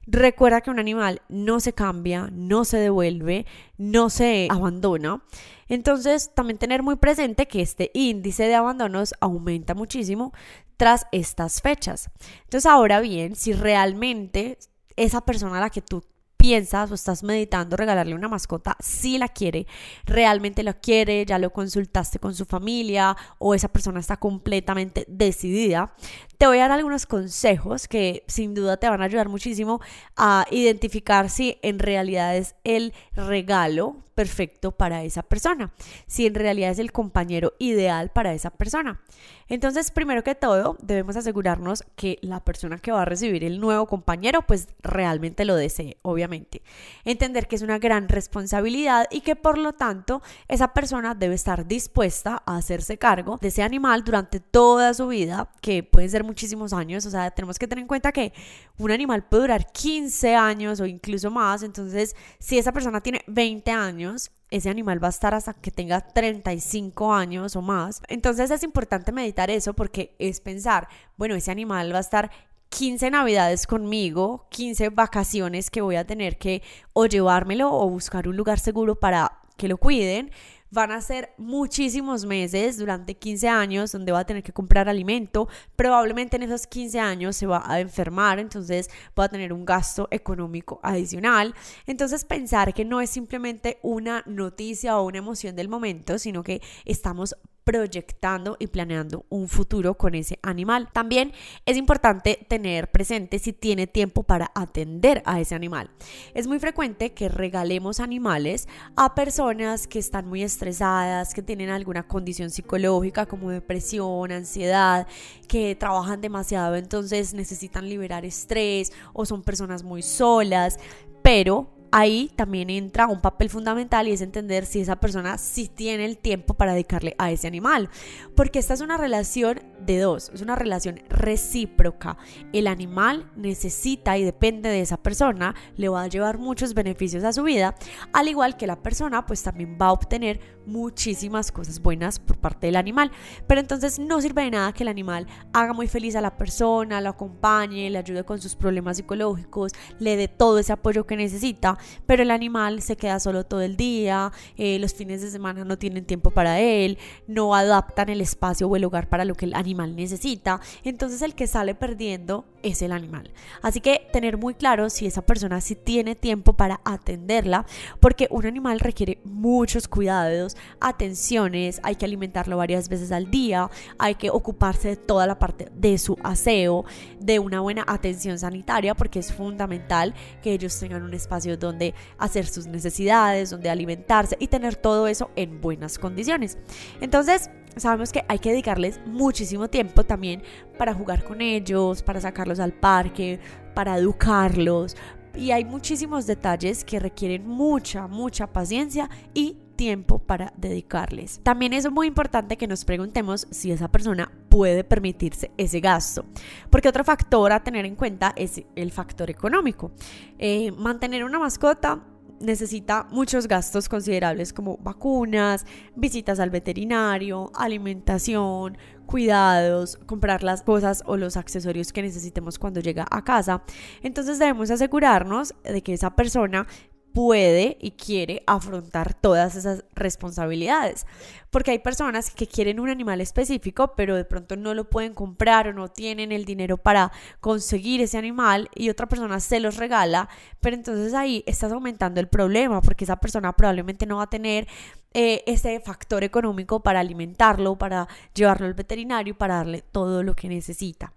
Recuerda 0.06 0.62
que 0.62 0.70
un 0.70 0.80
animal 0.80 1.22
no 1.28 1.60
se 1.60 1.72
cambia, 1.72 2.28
no 2.32 2.64
se 2.64 2.78
devuelve, 2.78 3.46
no 3.78 4.10
se 4.10 4.48
abandona. 4.50 5.22
Entonces, 5.68 6.32
también 6.34 6.58
tener 6.58 6.82
muy 6.82 6.96
presente 6.96 7.46
que 7.46 7.62
este 7.62 7.92
índice 7.94 8.48
de 8.48 8.56
abandonos 8.56 9.14
aumenta 9.20 9.74
muchísimo 9.74 10.32
tras 10.76 11.06
estas 11.12 11.62
fechas. 11.62 12.10
Entonces, 12.44 12.66
ahora 12.66 13.00
bien, 13.00 13.36
si 13.36 13.52
realmente 13.52 14.58
esa 14.96 15.20
persona 15.20 15.58
a 15.58 15.60
la 15.60 15.70
que 15.70 15.82
tú 15.82 16.02
piensas 16.40 16.90
o 16.90 16.94
estás 16.94 17.22
meditando 17.22 17.76
regalarle 17.76 18.14
una 18.14 18.28
mascota, 18.28 18.76
si 18.80 19.18
la 19.18 19.28
quiere, 19.28 19.66
realmente 20.06 20.62
lo 20.62 20.80
quiere, 20.80 21.26
ya 21.26 21.38
lo 21.38 21.50
consultaste 21.52 22.18
con 22.18 22.34
su 22.34 22.46
familia 22.46 23.14
o 23.38 23.54
esa 23.54 23.68
persona 23.68 24.00
está 24.00 24.16
completamente 24.16 25.04
decidida, 25.06 25.92
te 26.38 26.46
voy 26.46 26.56
a 26.58 26.62
dar 26.62 26.72
algunos 26.72 27.04
consejos 27.04 27.86
que 27.86 28.24
sin 28.26 28.54
duda 28.54 28.78
te 28.78 28.88
van 28.88 29.02
a 29.02 29.04
ayudar 29.04 29.28
muchísimo 29.28 29.80
a 30.16 30.46
identificar 30.50 31.28
si 31.28 31.58
en 31.60 31.78
realidad 31.78 32.34
es 32.34 32.54
el 32.64 32.94
regalo 33.12 33.98
perfecto 34.20 34.70
para 34.72 35.02
esa 35.02 35.22
persona, 35.22 35.72
si 36.06 36.26
en 36.26 36.34
realidad 36.34 36.72
es 36.72 36.78
el 36.78 36.92
compañero 36.92 37.54
ideal 37.58 38.10
para 38.10 38.34
esa 38.34 38.50
persona. 38.50 39.00
Entonces, 39.48 39.90
primero 39.90 40.22
que 40.22 40.34
todo, 40.34 40.76
debemos 40.80 41.16
asegurarnos 41.16 41.82
que 41.96 42.18
la 42.20 42.44
persona 42.44 42.78
que 42.78 42.92
va 42.92 43.02
a 43.02 43.04
recibir 43.06 43.42
el 43.44 43.60
nuevo 43.60 43.86
compañero, 43.86 44.42
pues 44.42 44.68
realmente 44.82 45.44
lo 45.44 45.56
desee, 45.56 45.96
obviamente. 46.02 46.62
Entender 47.04 47.48
que 47.48 47.56
es 47.56 47.62
una 47.62 47.78
gran 47.78 48.08
responsabilidad 48.08 49.06
y 49.10 49.22
que 49.22 49.36
por 49.36 49.56
lo 49.56 49.72
tanto 49.72 50.22
esa 50.46 50.72
persona 50.74 51.14
debe 51.14 51.34
estar 51.34 51.66
dispuesta 51.66 52.42
a 52.46 52.58
hacerse 52.58 52.98
cargo 52.98 53.38
de 53.40 53.48
ese 53.48 53.62
animal 53.62 54.04
durante 54.04 54.38
toda 54.38 54.92
su 54.94 55.08
vida, 55.08 55.50
que 55.62 55.82
pueden 55.82 56.10
ser 56.10 56.24
muchísimos 56.24 56.72
años. 56.72 57.06
O 57.06 57.10
sea, 57.10 57.30
tenemos 57.30 57.58
que 57.58 57.66
tener 57.66 57.82
en 57.82 57.88
cuenta 57.88 58.12
que 58.12 58.34
un 58.78 58.90
animal 58.90 59.24
puede 59.24 59.42
durar 59.44 59.72
15 59.72 60.36
años 60.36 60.78
o 60.78 60.86
incluso 60.86 61.30
más. 61.30 61.64
Entonces, 61.64 62.14
si 62.38 62.56
esa 62.58 62.70
persona 62.70 63.00
tiene 63.00 63.22
20 63.26 63.70
años, 63.72 64.09
ese 64.50 64.70
animal 64.70 65.02
va 65.02 65.08
a 65.08 65.10
estar 65.10 65.34
hasta 65.34 65.54
que 65.54 65.70
tenga 65.70 66.00
35 66.00 67.12
años 67.12 67.56
o 67.56 67.62
más. 67.62 68.02
Entonces 68.08 68.50
es 68.50 68.62
importante 68.62 69.12
meditar 69.12 69.50
eso 69.50 69.74
porque 69.74 70.14
es 70.18 70.40
pensar, 70.40 70.88
bueno, 71.16 71.34
ese 71.34 71.50
animal 71.50 71.92
va 71.92 71.98
a 71.98 72.02
estar 72.02 72.30
15 72.70 73.10
navidades 73.10 73.66
conmigo, 73.66 74.46
15 74.50 74.90
vacaciones 74.90 75.70
que 75.70 75.80
voy 75.80 75.96
a 75.96 76.06
tener 76.06 76.38
que 76.38 76.62
o 76.92 77.06
llevármelo 77.06 77.72
o 77.72 77.88
buscar 77.88 78.28
un 78.28 78.36
lugar 78.36 78.58
seguro 78.58 78.98
para 78.98 79.40
que 79.56 79.68
lo 79.68 79.76
cuiden 79.76 80.30
Van 80.70 80.92
a 80.92 81.00
ser 81.00 81.34
muchísimos 81.36 82.24
meses 82.24 82.78
durante 82.78 83.16
15 83.16 83.48
años 83.48 83.90
donde 83.90 84.12
va 84.12 84.20
a 84.20 84.24
tener 84.24 84.42
que 84.42 84.52
comprar 84.52 84.88
alimento. 84.88 85.48
Probablemente 85.74 86.36
en 86.36 86.44
esos 86.44 86.66
15 86.66 87.00
años 87.00 87.36
se 87.36 87.46
va 87.46 87.62
a 87.66 87.80
enfermar, 87.80 88.38
entonces 88.38 88.88
va 89.18 89.24
a 89.24 89.28
tener 89.28 89.52
un 89.52 89.64
gasto 89.64 90.06
económico 90.12 90.78
adicional. 90.82 91.54
Entonces 91.86 92.24
pensar 92.24 92.72
que 92.72 92.84
no 92.84 93.00
es 93.00 93.10
simplemente 93.10 93.78
una 93.82 94.22
noticia 94.26 94.96
o 94.98 95.06
una 95.06 95.18
emoción 95.18 95.56
del 95.56 95.68
momento, 95.68 96.18
sino 96.18 96.44
que 96.44 96.62
estamos 96.84 97.34
proyectando 97.64 98.56
y 98.58 98.66
planeando 98.66 99.26
un 99.28 99.48
futuro 99.48 99.96
con 99.96 100.14
ese 100.14 100.38
animal. 100.42 100.88
También 100.92 101.32
es 101.66 101.76
importante 101.76 102.46
tener 102.48 102.90
presente 102.90 103.38
si 103.38 103.52
tiene 103.52 103.86
tiempo 103.86 104.22
para 104.22 104.50
atender 104.54 105.22
a 105.24 105.40
ese 105.40 105.54
animal. 105.54 105.90
Es 106.34 106.46
muy 106.46 106.58
frecuente 106.58 107.12
que 107.12 107.28
regalemos 107.28 108.00
animales 108.00 108.68
a 108.96 109.14
personas 109.14 109.86
que 109.86 109.98
están 109.98 110.26
muy 110.26 110.42
estresadas, 110.42 111.34
que 111.34 111.42
tienen 111.42 111.70
alguna 111.70 112.06
condición 112.06 112.50
psicológica 112.50 113.26
como 113.26 113.50
depresión, 113.50 114.32
ansiedad, 114.32 115.06
que 115.48 115.74
trabajan 115.74 116.20
demasiado, 116.20 116.76
entonces 116.76 117.34
necesitan 117.34 117.88
liberar 117.88 118.24
estrés 118.24 118.92
o 119.12 119.26
son 119.26 119.42
personas 119.42 119.82
muy 119.82 120.02
solas, 120.02 120.78
pero 121.22 121.79
ahí 121.92 122.30
también 122.36 122.70
entra 122.70 123.06
un 123.06 123.20
papel 123.20 123.50
fundamental 123.50 124.08
y 124.08 124.12
es 124.12 124.20
entender 124.20 124.66
si 124.66 124.80
esa 124.80 124.96
persona 124.96 125.38
sí 125.38 125.68
tiene 125.68 126.04
el 126.04 126.18
tiempo 126.18 126.54
para 126.54 126.72
dedicarle 126.72 127.14
a 127.18 127.30
ese 127.30 127.46
animal. 127.46 127.88
Porque 128.34 128.58
esta 128.58 128.74
es 128.74 128.80
una 128.80 128.96
relación 128.96 129.60
de 129.80 129.98
dos, 129.98 130.30
es 130.34 130.42
una 130.42 130.56
relación 130.56 131.00
recíproca. 131.08 132.16
El 132.52 132.66
animal 132.66 133.30
necesita 133.36 134.16
y 134.18 134.24
depende 134.24 134.68
de 134.68 134.80
esa 134.80 134.96
persona, 134.96 135.54
le 135.76 135.88
va 135.88 136.02
a 136.02 136.08
llevar 136.08 136.38
muchos 136.38 136.74
beneficios 136.74 137.24
a 137.24 137.32
su 137.32 137.42
vida, 137.42 137.74
al 138.12 138.28
igual 138.28 138.56
que 138.56 138.66
la 138.66 138.82
persona 138.82 139.26
pues 139.26 139.42
también 139.42 139.78
va 139.80 139.86
a 139.86 139.92
obtener 139.92 140.40
muchísimas 140.70 141.50
cosas 141.52 141.80
buenas 141.80 142.18
por 142.18 142.36
parte 142.38 142.66
del 142.66 142.76
animal. 142.76 143.10
Pero 143.46 143.60
entonces 143.60 143.98
no 143.98 144.20
sirve 144.20 144.42
de 144.42 144.52
nada 144.52 144.72
que 144.72 144.84
el 144.84 144.88
animal 144.88 145.26
haga 145.52 145.72
muy 145.72 145.88
feliz 145.88 146.16
a 146.16 146.20
la 146.20 146.36
persona, 146.36 147.00
lo 147.00 147.10
acompañe, 147.10 147.90
le 147.90 147.98
ayude 147.98 148.24
con 148.24 148.40
sus 148.40 148.54
problemas 148.54 148.96
psicológicos, 148.96 149.72
le 149.98 150.16
dé 150.16 150.28
todo 150.28 150.58
ese 150.58 150.72
apoyo 150.72 151.06
que 151.06 151.16
necesita, 151.16 151.76
pero 152.06 152.22
el 152.22 152.30
animal 152.30 152.82
se 152.82 152.96
queda 152.96 153.20
solo 153.20 153.44
todo 153.44 153.62
el 153.62 153.76
día, 153.76 154.32
eh, 154.56 154.78
los 154.78 154.94
fines 154.94 155.22
de 155.22 155.30
semana 155.30 155.64
no 155.64 155.78
tienen 155.78 156.04
tiempo 156.04 156.30
para 156.30 156.60
él, 156.60 156.98
no 157.26 157.54
adaptan 157.54 158.08
el 158.08 158.20
espacio 158.20 158.68
o 158.68 158.76
el 158.76 158.84
hogar 158.84 159.08
para 159.08 159.24
lo 159.24 159.34
que 159.34 159.46
el 159.46 159.54
animal 159.54 159.96
necesita. 159.96 160.60
Entonces 160.84 161.22
el 161.22 161.34
que 161.34 161.46
sale 161.46 161.74
perdiendo 161.74 162.44
es 162.62 162.82
el 162.82 162.92
animal. 162.92 163.30
Así 163.62 163.80
que 163.80 164.08
tener 164.12 164.36
muy 164.36 164.54
claro 164.54 164.90
si 164.90 165.06
esa 165.06 165.22
persona 165.22 165.60
sí 165.60 165.74
tiene 165.74 166.14
tiempo 166.14 166.52
para 166.52 166.80
atenderla, 166.84 167.66
porque 168.00 168.28
un 168.30 168.46
animal 168.46 168.80
requiere 168.80 169.18
muchos 169.24 169.88
cuidados, 169.88 170.56
atenciones, 170.80 171.80
hay 171.82 171.96
que 171.96 172.04
alimentarlo 172.04 172.56
varias 172.56 172.88
veces 172.88 173.12
al 173.12 173.30
día, 173.30 173.70
hay 173.98 174.14
que 174.14 174.30
ocuparse 174.30 174.88
de 174.88 174.96
toda 174.96 175.26
la 175.26 175.38
parte 175.38 175.68
de 175.74 175.98
su 175.98 176.16
aseo, 176.22 176.84
de 177.20 177.38
una 177.38 177.60
buena 177.60 177.84
atención 177.86 178.38
sanitaria, 178.38 178.94
porque 178.94 179.18
es 179.18 179.32
fundamental 179.32 180.14
que 180.42 180.52
ellos 180.52 180.78
tengan 180.78 181.02
un 181.02 181.14
espacio 181.14 181.56
donde 181.56 181.94
hacer 182.18 182.46
sus 182.46 182.66
necesidades, 182.66 183.50
donde 183.50 183.70
alimentarse 183.70 184.36
y 184.38 184.48
tener 184.48 184.76
todo 184.76 185.06
eso 185.08 185.30
en 185.36 185.60
buenas 185.60 185.98
condiciones. 185.98 186.58
Entonces, 187.00 187.50
sabemos 187.76 188.12
que 188.12 188.24
hay 188.28 188.38
que 188.38 188.50
dedicarles 188.50 189.00
muchísimo 189.06 189.68
tiempo 189.68 190.04
también 190.04 190.42
para 190.78 190.94
jugar 190.94 191.24
con 191.24 191.40
ellos, 191.40 192.02
para 192.02 192.20
sacarlos 192.20 192.60
al 192.60 192.72
parque, 192.72 193.40
para 193.74 193.96
educarlos. 193.96 194.96
Y 195.34 195.52
hay 195.52 195.64
muchísimos 195.64 196.26
detalles 196.26 196.84
que 196.84 196.98
requieren 196.98 197.46
mucha, 197.46 198.08
mucha 198.08 198.48
paciencia 198.48 199.08
y 199.32 199.56
tiempo 199.80 200.18
para 200.18 200.52
dedicarles. 200.58 201.40
También 201.42 201.72
es 201.72 201.90
muy 201.90 202.06
importante 202.06 202.58
que 202.58 202.66
nos 202.66 202.84
preguntemos 202.84 203.46
si 203.50 203.72
esa 203.72 203.88
persona 203.90 204.30
puede 204.50 204.84
permitirse 204.84 205.52
ese 205.56 205.80
gasto. 205.80 206.26
Porque 206.68 206.90
otro 206.90 207.02
factor 207.02 207.50
a 207.50 207.64
tener 207.64 207.86
en 207.86 207.96
cuenta 207.96 208.34
es 208.36 208.62
el 208.76 208.92
factor 208.92 209.30
económico. 209.30 209.92
Eh, 210.38 210.70
mantener 210.72 211.24
una 211.24 211.38
mascota 211.38 212.04
necesita 212.40 213.06
muchos 213.10 213.48
gastos 213.48 213.88
considerables 213.88 214.52
como 214.52 214.76
vacunas, 214.76 215.64
visitas 215.96 216.40
al 216.40 216.50
veterinario, 216.50 217.50
alimentación, 217.54 218.76
cuidados, 219.06 219.98
comprar 220.06 220.42
las 220.42 220.62
cosas 220.62 221.02
o 221.06 221.16
los 221.16 221.36
accesorios 221.36 221.92
que 221.92 222.02
necesitemos 222.02 222.58
cuando 222.58 222.80
llega 222.80 223.06
a 223.10 223.24
casa. 223.24 223.62
Entonces 224.02 224.38
debemos 224.38 224.70
asegurarnos 224.70 225.54
de 225.64 225.82
que 225.82 225.94
esa 225.94 226.14
persona 226.14 226.66
puede 227.12 227.76
y 227.80 227.92
quiere 227.92 228.42
afrontar 228.46 229.14
todas 229.14 229.56
esas 229.56 229.84
responsabilidades. 229.94 231.06
Porque 231.50 231.72
hay 231.72 231.80
personas 231.80 232.30
que 232.30 232.46
quieren 232.46 232.78
un 232.78 232.88
animal 232.88 233.20
específico, 233.20 233.94
pero 233.96 234.14
de 234.14 234.24
pronto 234.24 234.56
no 234.56 234.72
lo 234.72 234.88
pueden 234.88 235.14
comprar 235.14 235.68
o 235.68 235.72
no 235.72 235.88
tienen 235.88 236.30
el 236.30 236.44
dinero 236.44 236.76
para 236.76 237.10
conseguir 237.40 238.00
ese 238.00 238.18
animal 238.18 238.70
y 238.74 238.88
otra 238.88 239.08
persona 239.08 239.40
se 239.40 239.58
los 239.58 239.76
regala, 239.76 240.28
pero 240.60 240.76
entonces 240.76 241.12
ahí 241.12 241.42
estás 241.46 241.72
aumentando 241.72 242.20
el 242.20 242.28
problema 242.28 242.80
porque 242.80 243.04
esa 243.04 243.16
persona 243.16 243.52
probablemente 243.56 244.06
no 244.06 244.18
va 244.18 244.24
a 244.24 244.30
tener 244.30 244.68
eh, 245.12 245.42
ese 245.46 245.80
factor 245.80 246.22
económico 246.22 246.84
para 246.84 247.00
alimentarlo, 247.00 247.76
para 247.76 248.06
llevarlo 248.32 248.66
al 248.66 248.74
veterinario, 248.74 249.36
para 249.36 249.56
darle 249.56 249.82
todo 249.82 250.22
lo 250.22 250.34
que 250.36 250.48
necesita. 250.48 251.12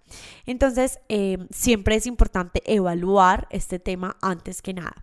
Entonces, 0.48 1.00
eh, 1.10 1.38
siempre 1.52 1.96
es 1.96 2.08
importante 2.08 2.64
evaluar 2.66 3.48
este 3.52 3.78
tema 3.78 4.18
antes 4.20 4.64
que 4.64 4.74
nada. 4.74 4.96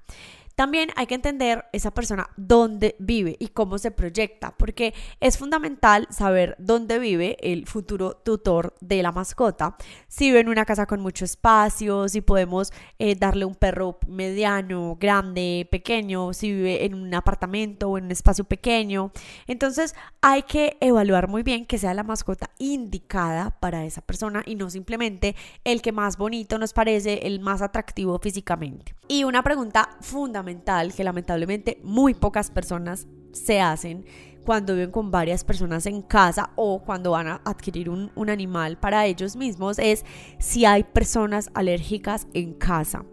También 0.60 0.90
hay 0.94 1.06
que 1.06 1.14
entender 1.14 1.64
esa 1.72 1.90
persona 1.90 2.28
dónde 2.36 2.94
vive 2.98 3.34
y 3.38 3.48
cómo 3.48 3.78
se 3.78 3.90
proyecta, 3.90 4.54
porque 4.58 4.92
es 5.18 5.38
fundamental 5.38 6.06
saber 6.10 6.54
dónde 6.58 6.98
vive 6.98 7.38
el 7.40 7.66
futuro 7.66 8.12
tutor 8.12 8.74
de 8.82 9.02
la 9.02 9.10
mascota. 9.10 9.78
Si 10.06 10.26
vive 10.26 10.40
en 10.40 10.50
una 10.50 10.66
casa 10.66 10.84
con 10.84 11.00
mucho 11.00 11.24
espacio, 11.24 12.10
si 12.10 12.20
podemos 12.20 12.74
eh, 12.98 13.14
darle 13.14 13.46
un 13.46 13.54
perro 13.54 13.98
mediano, 14.06 14.98
grande, 15.00 15.66
pequeño, 15.70 16.34
si 16.34 16.52
vive 16.52 16.84
en 16.84 16.92
un 16.92 17.14
apartamento 17.14 17.88
o 17.88 17.96
en 17.96 18.04
un 18.04 18.10
espacio 18.10 18.44
pequeño. 18.44 19.12
Entonces 19.46 19.94
hay 20.20 20.42
que 20.42 20.76
evaluar 20.82 21.26
muy 21.28 21.42
bien 21.42 21.64
que 21.64 21.78
sea 21.78 21.94
la 21.94 22.02
mascota 22.02 22.50
indicada 22.58 23.58
para 23.60 23.86
esa 23.86 24.02
persona 24.02 24.42
y 24.44 24.56
no 24.56 24.68
simplemente 24.68 25.36
el 25.64 25.80
que 25.80 25.92
más 25.92 26.18
bonito 26.18 26.58
nos 26.58 26.74
parece, 26.74 27.26
el 27.26 27.40
más 27.40 27.62
atractivo 27.62 28.18
físicamente. 28.18 28.94
Y 29.08 29.24
una 29.24 29.42
pregunta 29.42 29.88
fundamental 30.02 30.49
que 30.96 31.04
lamentablemente 31.04 31.80
muy 31.82 32.14
pocas 32.14 32.50
personas 32.50 33.06
se 33.32 33.60
hacen 33.60 34.04
cuando 34.44 34.74
viven 34.74 34.90
con 34.90 35.10
varias 35.10 35.44
personas 35.44 35.86
en 35.86 36.02
casa 36.02 36.50
o 36.56 36.82
cuando 36.82 37.12
van 37.12 37.28
a 37.28 37.40
adquirir 37.44 37.90
un, 37.90 38.10
animal 38.30 38.78
para 38.78 39.06
ellos 39.06 39.36
mismos 39.36 39.78
es 39.78 40.04
si 40.38 40.64
hay 40.64 40.84
personas 40.84 41.50
alérgicas 41.54 42.26
en 42.32 42.54
casa. 42.54 43.04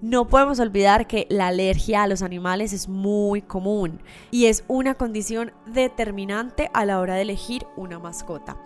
No 0.00 0.28
podemos 0.28 0.58
olvidar 0.60 1.06
que 1.06 1.26
la 1.30 1.48
alergia 1.48 2.02
a 2.02 2.06
los 2.06 2.22
animales 2.22 2.72
es 2.72 2.88
muy 2.88 3.42
común 3.42 4.00
y 4.30 4.46
es 4.46 4.64
una 4.66 4.94
condición 4.94 5.52
determinante 5.66 6.70
a 6.74 6.84
la 6.84 7.00
hora 7.00 7.14
de 7.14 7.22
elegir 7.22 7.66
una 7.76 7.98
mascota. 7.98 8.56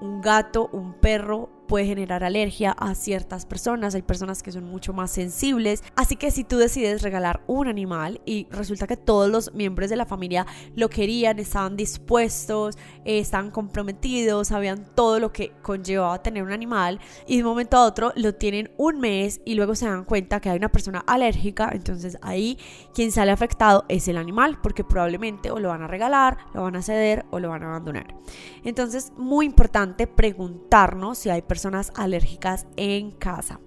Un 0.00 0.20
gato, 0.20 0.70
un 0.72 0.94
perro 0.94 1.50
puede 1.68 1.84
generar 1.84 2.24
alergia 2.24 2.72
a 2.72 2.94
ciertas 2.94 3.46
personas, 3.46 3.94
hay 3.94 4.02
personas 4.02 4.42
que 4.42 4.50
son 4.50 4.64
mucho 4.64 4.92
más 4.92 5.10
sensibles, 5.12 5.84
así 5.94 6.16
que 6.16 6.30
si 6.30 6.42
tú 6.42 6.56
decides 6.56 7.02
regalar 7.02 7.42
un 7.46 7.68
animal 7.68 8.20
y 8.24 8.48
resulta 8.50 8.86
que 8.86 8.96
todos 8.96 9.30
los 9.30 9.54
miembros 9.54 9.90
de 9.90 9.96
la 9.96 10.06
familia 10.06 10.46
lo 10.74 10.88
querían, 10.88 11.38
estaban 11.38 11.76
dispuestos, 11.76 12.76
eh, 13.04 13.18
estaban 13.18 13.50
comprometidos, 13.50 14.48
sabían 14.48 14.86
todo 14.94 15.20
lo 15.20 15.30
que 15.30 15.52
conllevaba 15.62 16.22
tener 16.22 16.42
un 16.42 16.52
animal 16.52 16.98
y 17.26 17.36
de 17.36 17.42
un 17.42 17.50
momento 17.50 17.76
a 17.76 17.84
otro 17.84 18.12
lo 18.16 18.34
tienen 18.34 18.70
un 18.78 18.98
mes 18.98 19.40
y 19.44 19.54
luego 19.54 19.74
se 19.74 19.86
dan 19.86 20.04
cuenta 20.04 20.40
que 20.40 20.48
hay 20.48 20.56
una 20.56 20.72
persona 20.72 21.04
alérgica, 21.06 21.70
entonces 21.72 22.16
ahí 22.22 22.58
quien 22.94 23.12
sale 23.12 23.30
afectado 23.30 23.84
es 23.88 24.08
el 24.08 24.16
animal 24.16 24.58
porque 24.62 24.84
probablemente 24.84 25.50
o 25.50 25.58
lo 25.58 25.68
van 25.68 25.82
a 25.82 25.86
regalar, 25.86 26.38
lo 26.54 26.62
van 26.62 26.76
a 26.76 26.82
ceder 26.82 27.26
o 27.30 27.38
lo 27.40 27.50
van 27.50 27.62
a 27.62 27.66
abandonar. 27.66 28.14
Entonces, 28.64 29.12
muy 29.18 29.44
importante 29.44 30.06
preguntarnos 30.06 31.18
si 31.18 31.28
hay 31.28 31.42
personas 31.42 31.57
alérgicas 31.94 32.66
en 32.76 33.10
casa. 33.10 33.60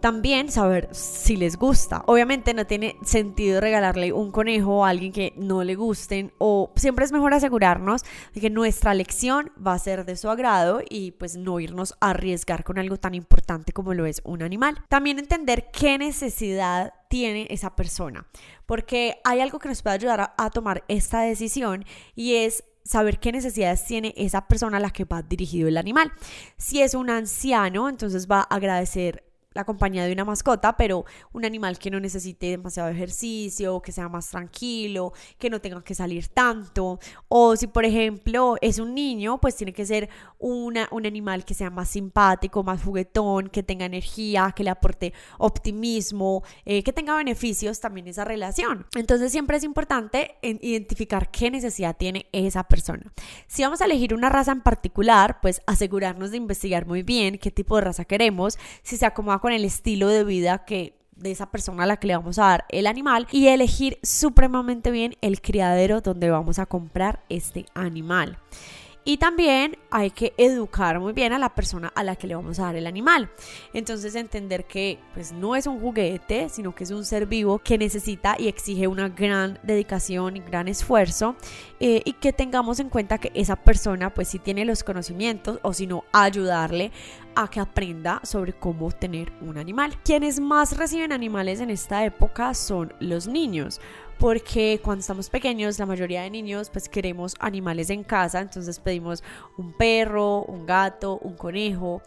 También 0.00 0.50
saber 0.50 0.88
si 0.92 1.36
les 1.36 1.56
gusta. 1.56 2.04
Obviamente 2.06 2.54
no 2.54 2.66
tiene 2.66 2.96
sentido 3.02 3.60
regalarle 3.60 4.12
un 4.12 4.30
conejo 4.30 4.84
a 4.84 4.90
alguien 4.90 5.10
que 5.10 5.32
no 5.36 5.64
le 5.64 5.74
gusten 5.74 6.32
o 6.38 6.72
siempre 6.76 7.04
es 7.04 7.12
mejor 7.12 7.32
asegurarnos 7.32 8.02
de 8.34 8.40
que 8.40 8.50
nuestra 8.50 8.94
lección 8.94 9.50
va 9.66 9.72
a 9.72 9.78
ser 9.78 10.04
de 10.04 10.16
su 10.16 10.28
agrado 10.28 10.82
y 10.88 11.12
pues 11.12 11.36
no 11.36 11.58
irnos 11.60 11.94
a 12.00 12.10
arriesgar 12.10 12.62
con 12.62 12.78
algo 12.78 12.98
tan 12.98 13.14
importante 13.14 13.72
como 13.72 13.94
lo 13.94 14.06
es 14.06 14.20
un 14.24 14.42
animal. 14.42 14.76
También 14.88 15.18
entender 15.18 15.70
qué 15.72 15.98
necesidad 15.98 16.92
tiene 17.08 17.46
esa 17.50 17.74
persona, 17.74 18.26
porque 18.66 19.20
hay 19.24 19.40
algo 19.40 19.58
que 19.58 19.68
nos 19.68 19.82
puede 19.82 19.96
ayudar 19.96 20.34
a 20.36 20.50
tomar 20.50 20.84
esta 20.88 21.20
decisión 21.20 21.84
y 22.14 22.34
es 22.36 22.64
saber 22.86 23.18
qué 23.18 23.32
necesidades 23.32 23.84
tiene 23.84 24.14
esa 24.16 24.46
persona 24.46 24.76
a 24.76 24.80
la 24.80 24.90
que 24.90 25.04
va 25.04 25.22
dirigido 25.22 25.68
el 25.68 25.76
animal. 25.76 26.12
Si 26.56 26.80
es 26.80 26.94
un 26.94 27.10
anciano, 27.10 27.88
entonces 27.88 28.30
va 28.30 28.40
a 28.40 28.54
agradecer 28.54 29.24
la 29.56 29.64
compañía 29.64 30.04
de 30.04 30.12
una 30.12 30.24
mascota, 30.24 30.76
pero 30.76 31.06
un 31.32 31.44
animal 31.44 31.78
que 31.78 31.90
no 31.90 31.98
necesite 31.98 32.50
demasiado 32.50 32.90
ejercicio, 32.90 33.80
que 33.80 33.90
sea 33.90 34.08
más 34.08 34.28
tranquilo, 34.28 35.14
que 35.38 35.48
no 35.48 35.60
tenga 35.60 35.82
que 35.82 35.94
salir 35.94 36.28
tanto. 36.28 37.00
O 37.28 37.56
si, 37.56 37.66
por 37.66 37.86
ejemplo, 37.86 38.56
es 38.60 38.78
un 38.78 38.94
niño, 38.94 39.38
pues 39.40 39.56
tiene 39.56 39.72
que 39.72 39.86
ser 39.86 40.10
una, 40.38 40.88
un 40.92 41.06
animal 41.06 41.44
que 41.46 41.54
sea 41.54 41.70
más 41.70 41.88
simpático, 41.88 42.62
más 42.62 42.82
juguetón, 42.82 43.48
que 43.48 43.62
tenga 43.62 43.86
energía, 43.86 44.52
que 44.54 44.62
le 44.62 44.70
aporte 44.70 45.14
optimismo, 45.38 46.44
eh, 46.66 46.82
que 46.82 46.92
tenga 46.92 47.16
beneficios 47.16 47.80
también 47.80 48.08
esa 48.08 48.26
relación. 48.26 48.86
Entonces 48.94 49.32
siempre 49.32 49.56
es 49.56 49.64
importante 49.64 50.36
identificar 50.42 51.30
qué 51.30 51.50
necesidad 51.50 51.96
tiene 51.96 52.26
esa 52.32 52.64
persona. 52.64 53.10
Si 53.46 53.62
vamos 53.62 53.80
a 53.80 53.86
elegir 53.86 54.12
una 54.12 54.28
raza 54.28 54.52
en 54.52 54.60
particular, 54.60 55.38
pues 55.40 55.62
asegurarnos 55.66 56.30
de 56.30 56.36
investigar 56.36 56.86
muy 56.86 57.02
bien 57.02 57.38
qué 57.38 57.50
tipo 57.50 57.76
de 57.76 57.82
raza 57.82 58.04
queremos, 58.04 58.58
si 58.82 58.98
se 58.98 59.06
acomoda 59.06 59.38
con 59.46 59.52
el 59.52 59.64
estilo 59.64 60.08
de 60.08 60.24
vida 60.24 60.64
que 60.64 60.98
de 61.14 61.30
esa 61.30 61.52
persona 61.52 61.84
a 61.84 61.86
la 61.86 61.98
que 61.98 62.08
le 62.08 62.16
vamos 62.16 62.36
a 62.40 62.46
dar 62.46 62.64
el 62.68 62.88
animal 62.88 63.28
y 63.30 63.46
elegir 63.46 63.96
supremamente 64.02 64.90
bien 64.90 65.14
el 65.20 65.40
criadero 65.40 66.00
donde 66.00 66.30
vamos 66.30 66.58
a 66.58 66.66
comprar 66.66 67.22
este 67.28 67.64
animal. 67.72 68.38
Y 69.08 69.18
también 69.18 69.78
hay 69.92 70.10
que 70.10 70.34
educar 70.36 70.98
muy 70.98 71.12
bien 71.12 71.32
a 71.32 71.38
la 71.38 71.54
persona 71.54 71.92
a 71.94 72.02
la 72.02 72.16
que 72.16 72.26
le 72.26 72.34
vamos 72.34 72.58
a 72.58 72.64
dar 72.64 72.74
el 72.74 72.88
animal. 72.88 73.30
Entonces 73.72 74.16
entender 74.16 74.64
que 74.64 74.98
pues 75.14 75.30
no 75.30 75.54
es 75.54 75.68
un 75.68 75.78
juguete, 75.78 76.48
sino 76.48 76.74
que 76.74 76.82
es 76.82 76.90
un 76.90 77.04
ser 77.04 77.26
vivo 77.26 77.60
que 77.60 77.78
necesita 77.78 78.34
y 78.36 78.48
exige 78.48 78.88
una 78.88 79.08
gran 79.08 79.60
dedicación 79.62 80.36
y 80.36 80.40
gran 80.40 80.66
esfuerzo 80.66 81.36
eh, 81.78 82.02
y 82.04 82.14
que 82.14 82.32
tengamos 82.32 82.80
en 82.80 82.88
cuenta 82.88 83.18
que 83.18 83.30
esa 83.32 83.54
persona 83.54 84.12
pues 84.12 84.26
si 84.26 84.40
tiene 84.40 84.64
los 84.64 84.82
conocimientos 84.82 85.60
o 85.62 85.72
si 85.72 85.86
no 85.86 86.02
ayudarle 86.12 86.90
a 87.36 87.48
que 87.48 87.60
aprenda 87.60 88.20
sobre 88.24 88.54
cómo 88.54 88.90
tener 88.90 89.32
un 89.40 89.56
animal. 89.56 89.96
Quienes 90.02 90.40
más 90.40 90.76
reciben 90.76 91.12
animales 91.12 91.60
en 91.60 91.70
esta 91.70 92.04
época 92.04 92.54
son 92.54 92.92
los 92.98 93.28
niños 93.28 93.80
porque 94.18 94.80
cuando 94.82 95.00
estamos 95.00 95.30
pequeños 95.30 95.78
la 95.78 95.86
mayoría 95.86 96.22
de 96.22 96.30
niños 96.30 96.70
pues 96.70 96.88
queremos 96.88 97.34
animales 97.38 97.90
en 97.90 98.04
casa, 98.04 98.40
entonces 98.40 98.78
pedimos 98.80 99.22
un 99.56 99.72
perro, 99.72 100.42
un 100.44 100.66
gato, 100.66 101.18
un 101.18 101.34
conejo. 101.34 102.02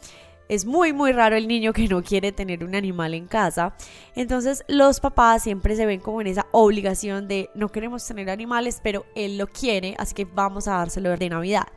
Es 0.47 0.65
muy 0.65 0.93
muy 0.93 1.11
raro 1.11 1.35
el 1.35 1.47
niño 1.47 1.73
que 1.73 1.87
no 1.87 2.01
quiere 2.01 2.31
tener 2.31 2.63
un 2.63 2.73
animal 2.73 3.13
en 3.13 3.27
casa. 3.27 3.75
Entonces 4.15 4.63
los 4.67 4.99
papás 4.99 5.43
siempre 5.43 5.75
se 5.75 5.85
ven 5.85 5.99
como 5.99 6.21
en 6.21 6.27
esa 6.27 6.47
obligación 6.51 7.27
de 7.27 7.51
no 7.53 7.69
queremos 7.69 8.05
tener 8.07 8.31
animales, 8.31 8.79
pero 8.81 9.05
él 9.13 9.37
lo 9.37 9.45
quiere, 9.45 9.93
así 9.99 10.15
que 10.15 10.25
vamos 10.25 10.67
a 10.67 10.77
dárselo 10.77 11.15
de 11.15 11.29
Navidad. 11.29 11.67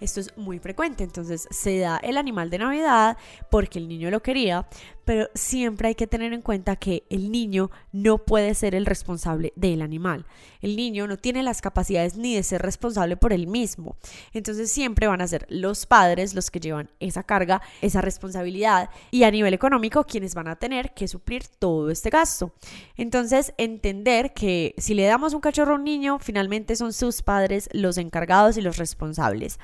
Esto 0.00 0.20
es 0.20 0.36
muy 0.36 0.58
frecuente, 0.58 1.04
entonces 1.04 1.48
se 1.50 1.78
da 1.78 1.96
el 2.02 2.18
animal 2.18 2.50
de 2.50 2.58
Navidad 2.58 3.16
porque 3.50 3.78
el 3.78 3.88
niño 3.88 4.10
lo 4.10 4.22
quería, 4.22 4.68
pero 5.08 5.30
siempre 5.32 5.88
hay 5.88 5.94
que 5.94 6.06
tener 6.06 6.34
en 6.34 6.42
cuenta 6.42 6.76
que 6.76 7.04
el 7.08 7.32
niño 7.32 7.70
no 7.92 8.18
puede 8.18 8.52
ser 8.52 8.74
el 8.74 8.84
responsable 8.84 9.54
del 9.56 9.80
animal. 9.80 10.26
El 10.60 10.76
niño 10.76 11.06
no 11.06 11.16
tiene 11.16 11.42
las 11.42 11.62
capacidades 11.62 12.18
ni 12.18 12.34
de 12.34 12.42
ser 12.42 12.60
responsable 12.60 13.16
por 13.16 13.32
él 13.32 13.46
mismo. 13.46 13.96
Entonces 14.34 14.70
siempre 14.70 15.06
van 15.06 15.22
a 15.22 15.26
ser 15.26 15.46
los 15.48 15.86
padres 15.86 16.34
los 16.34 16.50
que 16.50 16.60
llevan 16.60 16.90
esa 17.00 17.22
carga, 17.22 17.62
esa 17.80 18.02
responsabilidad 18.02 18.90
y 19.10 19.22
a 19.22 19.30
nivel 19.30 19.54
económico 19.54 20.04
quienes 20.04 20.34
van 20.34 20.48
a 20.48 20.56
tener 20.56 20.92
que 20.92 21.08
suplir 21.08 21.44
todo 21.58 21.88
este 21.88 22.10
gasto. 22.10 22.52
Entonces 22.98 23.54
entender 23.56 24.34
que 24.34 24.74
si 24.76 24.92
le 24.92 25.04
damos 25.06 25.32
un 25.32 25.40
cachorro 25.40 25.72
a 25.72 25.76
un 25.76 25.84
niño, 25.84 26.18
finalmente 26.18 26.76
son 26.76 26.92
sus 26.92 27.22
padres 27.22 27.70
los 27.72 27.96
encargados 27.96 28.58
y 28.58 28.60
los 28.60 28.76
responsables. 28.76 29.58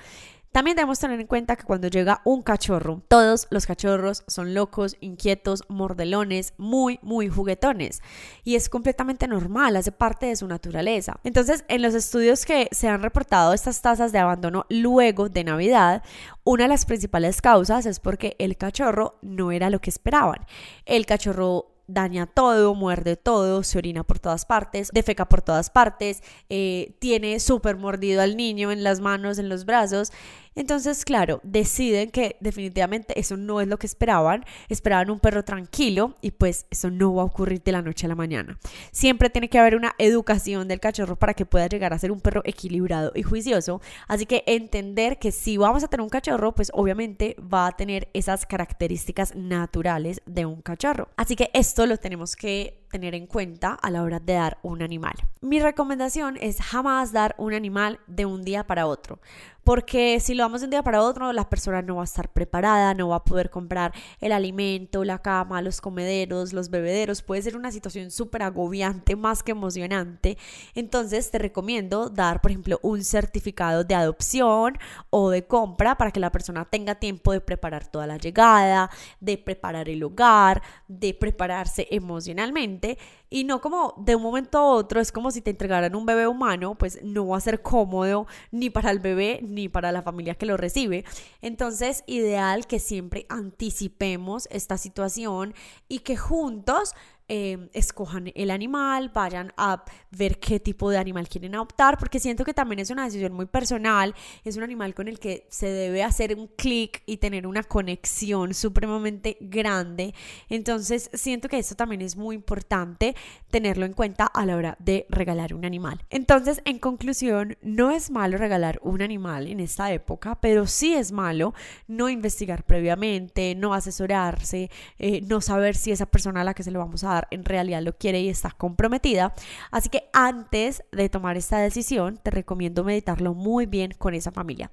También 0.54 0.76
debemos 0.76 1.00
tener 1.00 1.18
en 1.18 1.26
cuenta 1.26 1.56
que 1.56 1.64
cuando 1.64 1.88
llega 1.88 2.22
un 2.24 2.40
cachorro, 2.40 3.02
todos 3.08 3.48
los 3.50 3.66
cachorros 3.66 4.22
son 4.28 4.54
locos, 4.54 4.96
inquietos, 5.00 5.64
mordelones, 5.66 6.54
muy, 6.58 7.00
muy 7.02 7.28
juguetones. 7.28 8.02
Y 8.44 8.54
es 8.54 8.68
completamente 8.68 9.26
normal, 9.26 9.74
hace 9.74 9.90
parte 9.90 10.26
de 10.26 10.36
su 10.36 10.46
naturaleza. 10.46 11.18
Entonces, 11.24 11.64
en 11.66 11.82
los 11.82 11.94
estudios 11.94 12.46
que 12.46 12.68
se 12.70 12.86
han 12.86 13.02
reportado 13.02 13.52
estas 13.52 13.82
tasas 13.82 14.12
de 14.12 14.20
abandono 14.20 14.64
luego 14.68 15.28
de 15.28 15.42
Navidad, 15.42 16.04
una 16.44 16.64
de 16.64 16.68
las 16.68 16.86
principales 16.86 17.42
causas 17.42 17.84
es 17.84 17.98
porque 17.98 18.36
el 18.38 18.56
cachorro 18.56 19.18
no 19.22 19.50
era 19.50 19.70
lo 19.70 19.80
que 19.80 19.90
esperaban. 19.90 20.46
El 20.86 21.04
cachorro 21.04 21.74
daña 21.86 22.26
todo, 22.26 22.74
muerde 22.74 23.16
todo, 23.16 23.62
se 23.62 23.78
orina 23.78 24.04
por 24.04 24.18
todas 24.18 24.46
partes, 24.46 24.90
defeca 24.92 25.28
por 25.28 25.42
todas 25.42 25.70
partes, 25.70 26.22
eh, 26.48 26.96
tiene 26.98 27.40
súper 27.40 27.76
mordido 27.76 28.22
al 28.22 28.36
niño 28.36 28.70
en 28.70 28.82
las 28.82 29.00
manos, 29.00 29.38
en 29.38 29.48
los 29.48 29.64
brazos 29.64 30.12
entonces, 30.54 31.04
claro, 31.04 31.40
deciden 31.42 32.10
que 32.10 32.36
definitivamente 32.40 33.18
eso 33.18 33.36
no 33.36 33.60
es 33.60 33.68
lo 33.68 33.78
que 33.78 33.86
esperaban, 33.86 34.44
esperaban 34.68 35.10
un 35.10 35.20
perro 35.20 35.44
tranquilo 35.44 36.14
y 36.20 36.30
pues 36.30 36.66
eso 36.70 36.90
no 36.90 37.14
va 37.14 37.22
a 37.22 37.26
ocurrir 37.26 37.62
de 37.62 37.72
la 37.72 37.82
noche 37.82 38.06
a 38.06 38.08
la 38.08 38.14
mañana. 38.14 38.58
Siempre 38.92 39.30
tiene 39.30 39.48
que 39.48 39.58
haber 39.58 39.76
una 39.76 39.94
educación 39.98 40.68
del 40.68 40.80
cachorro 40.80 41.16
para 41.16 41.34
que 41.34 41.46
pueda 41.46 41.66
llegar 41.66 41.92
a 41.92 41.98
ser 41.98 42.12
un 42.12 42.20
perro 42.20 42.42
equilibrado 42.44 43.12
y 43.14 43.22
juicioso. 43.22 43.80
Así 44.06 44.26
que 44.26 44.44
entender 44.46 45.18
que 45.18 45.32
si 45.32 45.56
vamos 45.56 45.82
a 45.82 45.88
tener 45.88 46.02
un 46.02 46.08
cachorro, 46.08 46.54
pues 46.54 46.70
obviamente 46.74 47.36
va 47.40 47.66
a 47.66 47.72
tener 47.72 48.08
esas 48.14 48.46
características 48.46 49.34
naturales 49.34 50.22
de 50.26 50.46
un 50.46 50.62
cachorro. 50.62 51.08
Así 51.16 51.36
que 51.36 51.50
esto 51.52 51.86
lo 51.86 51.96
tenemos 51.96 52.36
que 52.36 52.83
tener 52.94 53.16
en 53.16 53.26
cuenta 53.26 53.74
a 53.74 53.90
la 53.90 54.04
hora 54.04 54.20
de 54.20 54.34
dar 54.34 54.58
un 54.62 54.80
animal. 54.80 55.14
Mi 55.40 55.58
recomendación 55.58 56.38
es 56.40 56.60
jamás 56.60 57.10
dar 57.10 57.34
un 57.38 57.52
animal 57.52 57.98
de 58.06 58.24
un 58.24 58.44
día 58.44 58.68
para 58.68 58.86
otro, 58.86 59.18
porque 59.64 60.20
si 60.20 60.34
lo 60.34 60.44
damos 60.44 60.60
de 60.60 60.66
un 60.66 60.70
día 60.70 60.84
para 60.84 61.02
otro, 61.02 61.32
la 61.32 61.48
persona 61.48 61.82
no 61.82 61.96
va 61.96 62.02
a 62.02 62.04
estar 62.04 62.28
preparada, 62.28 62.94
no 62.94 63.08
va 63.08 63.16
a 63.16 63.24
poder 63.24 63.50
comprar 63.50 63.92
el 64.20 64.30
alimento, 64.30 65.04
la 65.04 65.18
cama, 65.18 65.60
los 65.60 65.80
comederos, 65.80 66.52
los 66.52 66.70
bebederos, 66.70 67.22
puede 67.22 67.42
ser 67.42 67.56
una 67.56 67.72
situación 67.72 68.12
súper 68.12 68.42
agobiante, 68.42 69.16
más 69.16 69.42
que 69.42 69.52
emocionante. 69.52 70.38
Entonces 70.74 71.30
te 71.30 71.38
recomiendo 71.38 72.10
dar, 72.10 72.40
por 72.40 72.52
ejemplo, 72.52 72.78
un 72.82 73.02
certificado 73.02 73.82
de 73.82 73.94
adopción 73.96 74.78
o 75.10 75.30
de 75.30 75.46
compra 75.46 75.96
para 75.96 76.12
que 76.12 76.20
la 76.20 76.30
persona 76.30 76.64
tenga 76.64 76.94
tiempo 76.94 77.32
de 77.32 77.40
preparar 77.40 77.86
toda 77.86 78.06
la 78.06 78.18
llegada, 78.18 78.90
de 79.18 79.36
preparar 79.36 79.88
el 79.88 80.04
hogar, 80.04 80.62
de 80.86 81.12
prepararse 81.14 81.88
emocionalmente 81.90 82.83
y 83.30 83.44
no 83.44 83.60
como 83.60 83.94
de 83.98 84.14
un 84.14 84.22
momento 84.22 84.58
a 84.58 84.66
otro, 84.66 85.00
es 85.00 85.10
como 85.10 85.30
si 85.30 85.40
te 85.40 85.50
entregaran 85.50 85.96
un 85.96 86.06
bebé 86.06 86.26
humano, 86.26 86.76
pues 86.76 87.00
no 87.02 87.26
va 87.26 87.38
a 87.38 87.40
ser 87.40 87.62
cómodo 87.62 88.26
ni 88.50 88.70
para 88.70 88.90
el 88.90 89.00
bebé 89.00 89.40
ni 89.42 89.68
para 89.68 89.92
la 89.92 90.02
familia 90.02 90.34
que 90.34 90.46
lo 90.46 90.56
recibe. 90.56 91.04
Entonces, 91.42 92.04
ideal 92.06 92.66
que 92.66 92.78
siempre 92.78 93.26
anticipemos 93.28 94.46
esta 94.50 94.78
situación 94.78 95.54
y 95.88 96.00
que 96.00 96.16
juntos 96.16 96.94
eh, 97.28 97.70
escojan 97.72 98.30
el 98.34 98.50
animal, 98.50 99.10
vayan 99.14 99.52
a 99.56 99.84
ver 100.10 100.38
qué 100.38 100.60
tipo 100.60 100.90
de 100.90 100.98
animal 100.98 101.28
quieren 101.28 101.54
adoptar, 101.54 101.98
porque 101.98 102.20
siento 102.20 102.44
que 102.44 102.54
también 102.54 102.80
es 102.80 102.90
una 102.90 103.04
decisión 103.04 103.32
muy 103.32 103.46
personal, 103.46 104.14
es 104.44 104.56
un 104.56 104.62
animal 104.62 104.94
con 104.94 105.08
el 105.08 105.18
que 105.18 105.46
se 105.48 105.68
debe 105.68 106.02
hacer 106.02 106.36
un 106.36 106.48
clic 106.48 107.02
y 107.06 107.16
tener 107.16 107.46
una 107.46 107.62
conexión 107.62 108.54
supremamente 108.54 109.38
grande. 109.40 110.14
Entonces 110.48 111.10
siento 111.14 111.48
que 111.48 111.58
esto 111.58 111.74
también 111.74 112.02
es 112.02 112.16
muy 112.16 112.36
importante 112.36 113.14
tenerlo 113.50 113.86
en 113.86 113.92
cuenta 113.92 114.26
a 114.26 114.44
la 114.44 114.56
hora 114.56 114.76
de 114.78 115.06
regalar 115.08 115.54
un 115.54 115.64
animal. 115.64 116.04
Entonces, 116.10 116.60
en 116.64 116.78
conclusión, 116.78 117.56
no 117.62 117.90
es 117.90 118.10
malo 118.10 118.36
regalar 118.36 118.80
un 118.82 119.02
animal 119.02 119.46
en 119.46 119.60
esta 119.60 119.92
época, 119.92 120.40
pero 120.40 120.66
sí 120.66 120.94
es 120.94 121.12
malo 121.12 121.54
no 121.86 122.08
investigar 122.08 122.64
previamente, 122.64 123.54
no 123.54 123.74
asesorarse, 123.74 124.70
eh, 124.98 125.20
no 125.22 125.40
saber 125.40 125.76
si 125.76 125.92
esa 125.92 126.06
persona 126.06 126.40
a 126.40 126.44
la 126.44 126.54
que 126.54 126.62
se 126.62 126.70
lo 126.70 126.80
vamos 126.80 127.04
a 127.04 127.13
en 127.30 127.44
realidad 127.44 127.82
lo 127.82 127.96
quiere 127.96 128.20
y 128.20 128.28
está 128.28 128.50
comprometida. 128.50 129.34
Así 129.70 129.88
que 129.88 130.08
antes 130.12 130.82
de 130.92 131.08
tomar 131.08 131.36
esta 131.36 131.58
decisión, 131.58 132.18
te 132.22 132.30
recomiendo 132.30 132.84
meditarlo 132.84 133.34
muy 133.34 133.66
bien 133.66 133.92
con 133.98 134.14
esa 134.14 134.32
familia. 134.32 134.70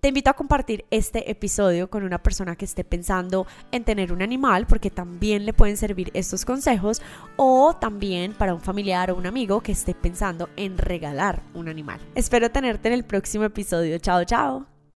Te 0.00 0.08
invito 0.08 0.30
a 0.30 0.34
compartir 0.34 0.84
este 0.90 1.30
episodio 1.30 1.90
con 1.90 2.04
una 2.04 2.22
persona 2.22 2.54
que 2.54 2.66
esté 2.66 2.84
pensando 2.84 3.46
en 3.72 3.82
tener 3.84 4.12
un 4.12 4.22
animal, 4.22 4.66
porque 4.66 4.90
también 4.90 5.46
le 5.46 5.52
pueden 5.52 5.76
servir 5.76 6.10
estos 6.14 6.44
consejos, 6.44 7.00
o 7.36 7.74
también 7.74 8.32
para 8.34 8.54
un 8.54 8.60
familiar 8.60 9.10
o 9.10 9.16
un 9.16 9.26
amigo 9.26 9.62
que 9.62 9.72
esté 9.72 9.94
pensando 9.94 10.48
en 10.56 10.78
regalar 10.78 11.42
un 11.54 11.68
animal. 11.68 12.00
Espero 12.14 12.50
tenerte 12.50 12.88
en 12.88 12.94
el 12.94 13.04
próximo 13.04 13.44
episodio. 13.44 13.98
Chao, 13.98 14.24
chao. 14.24 14.75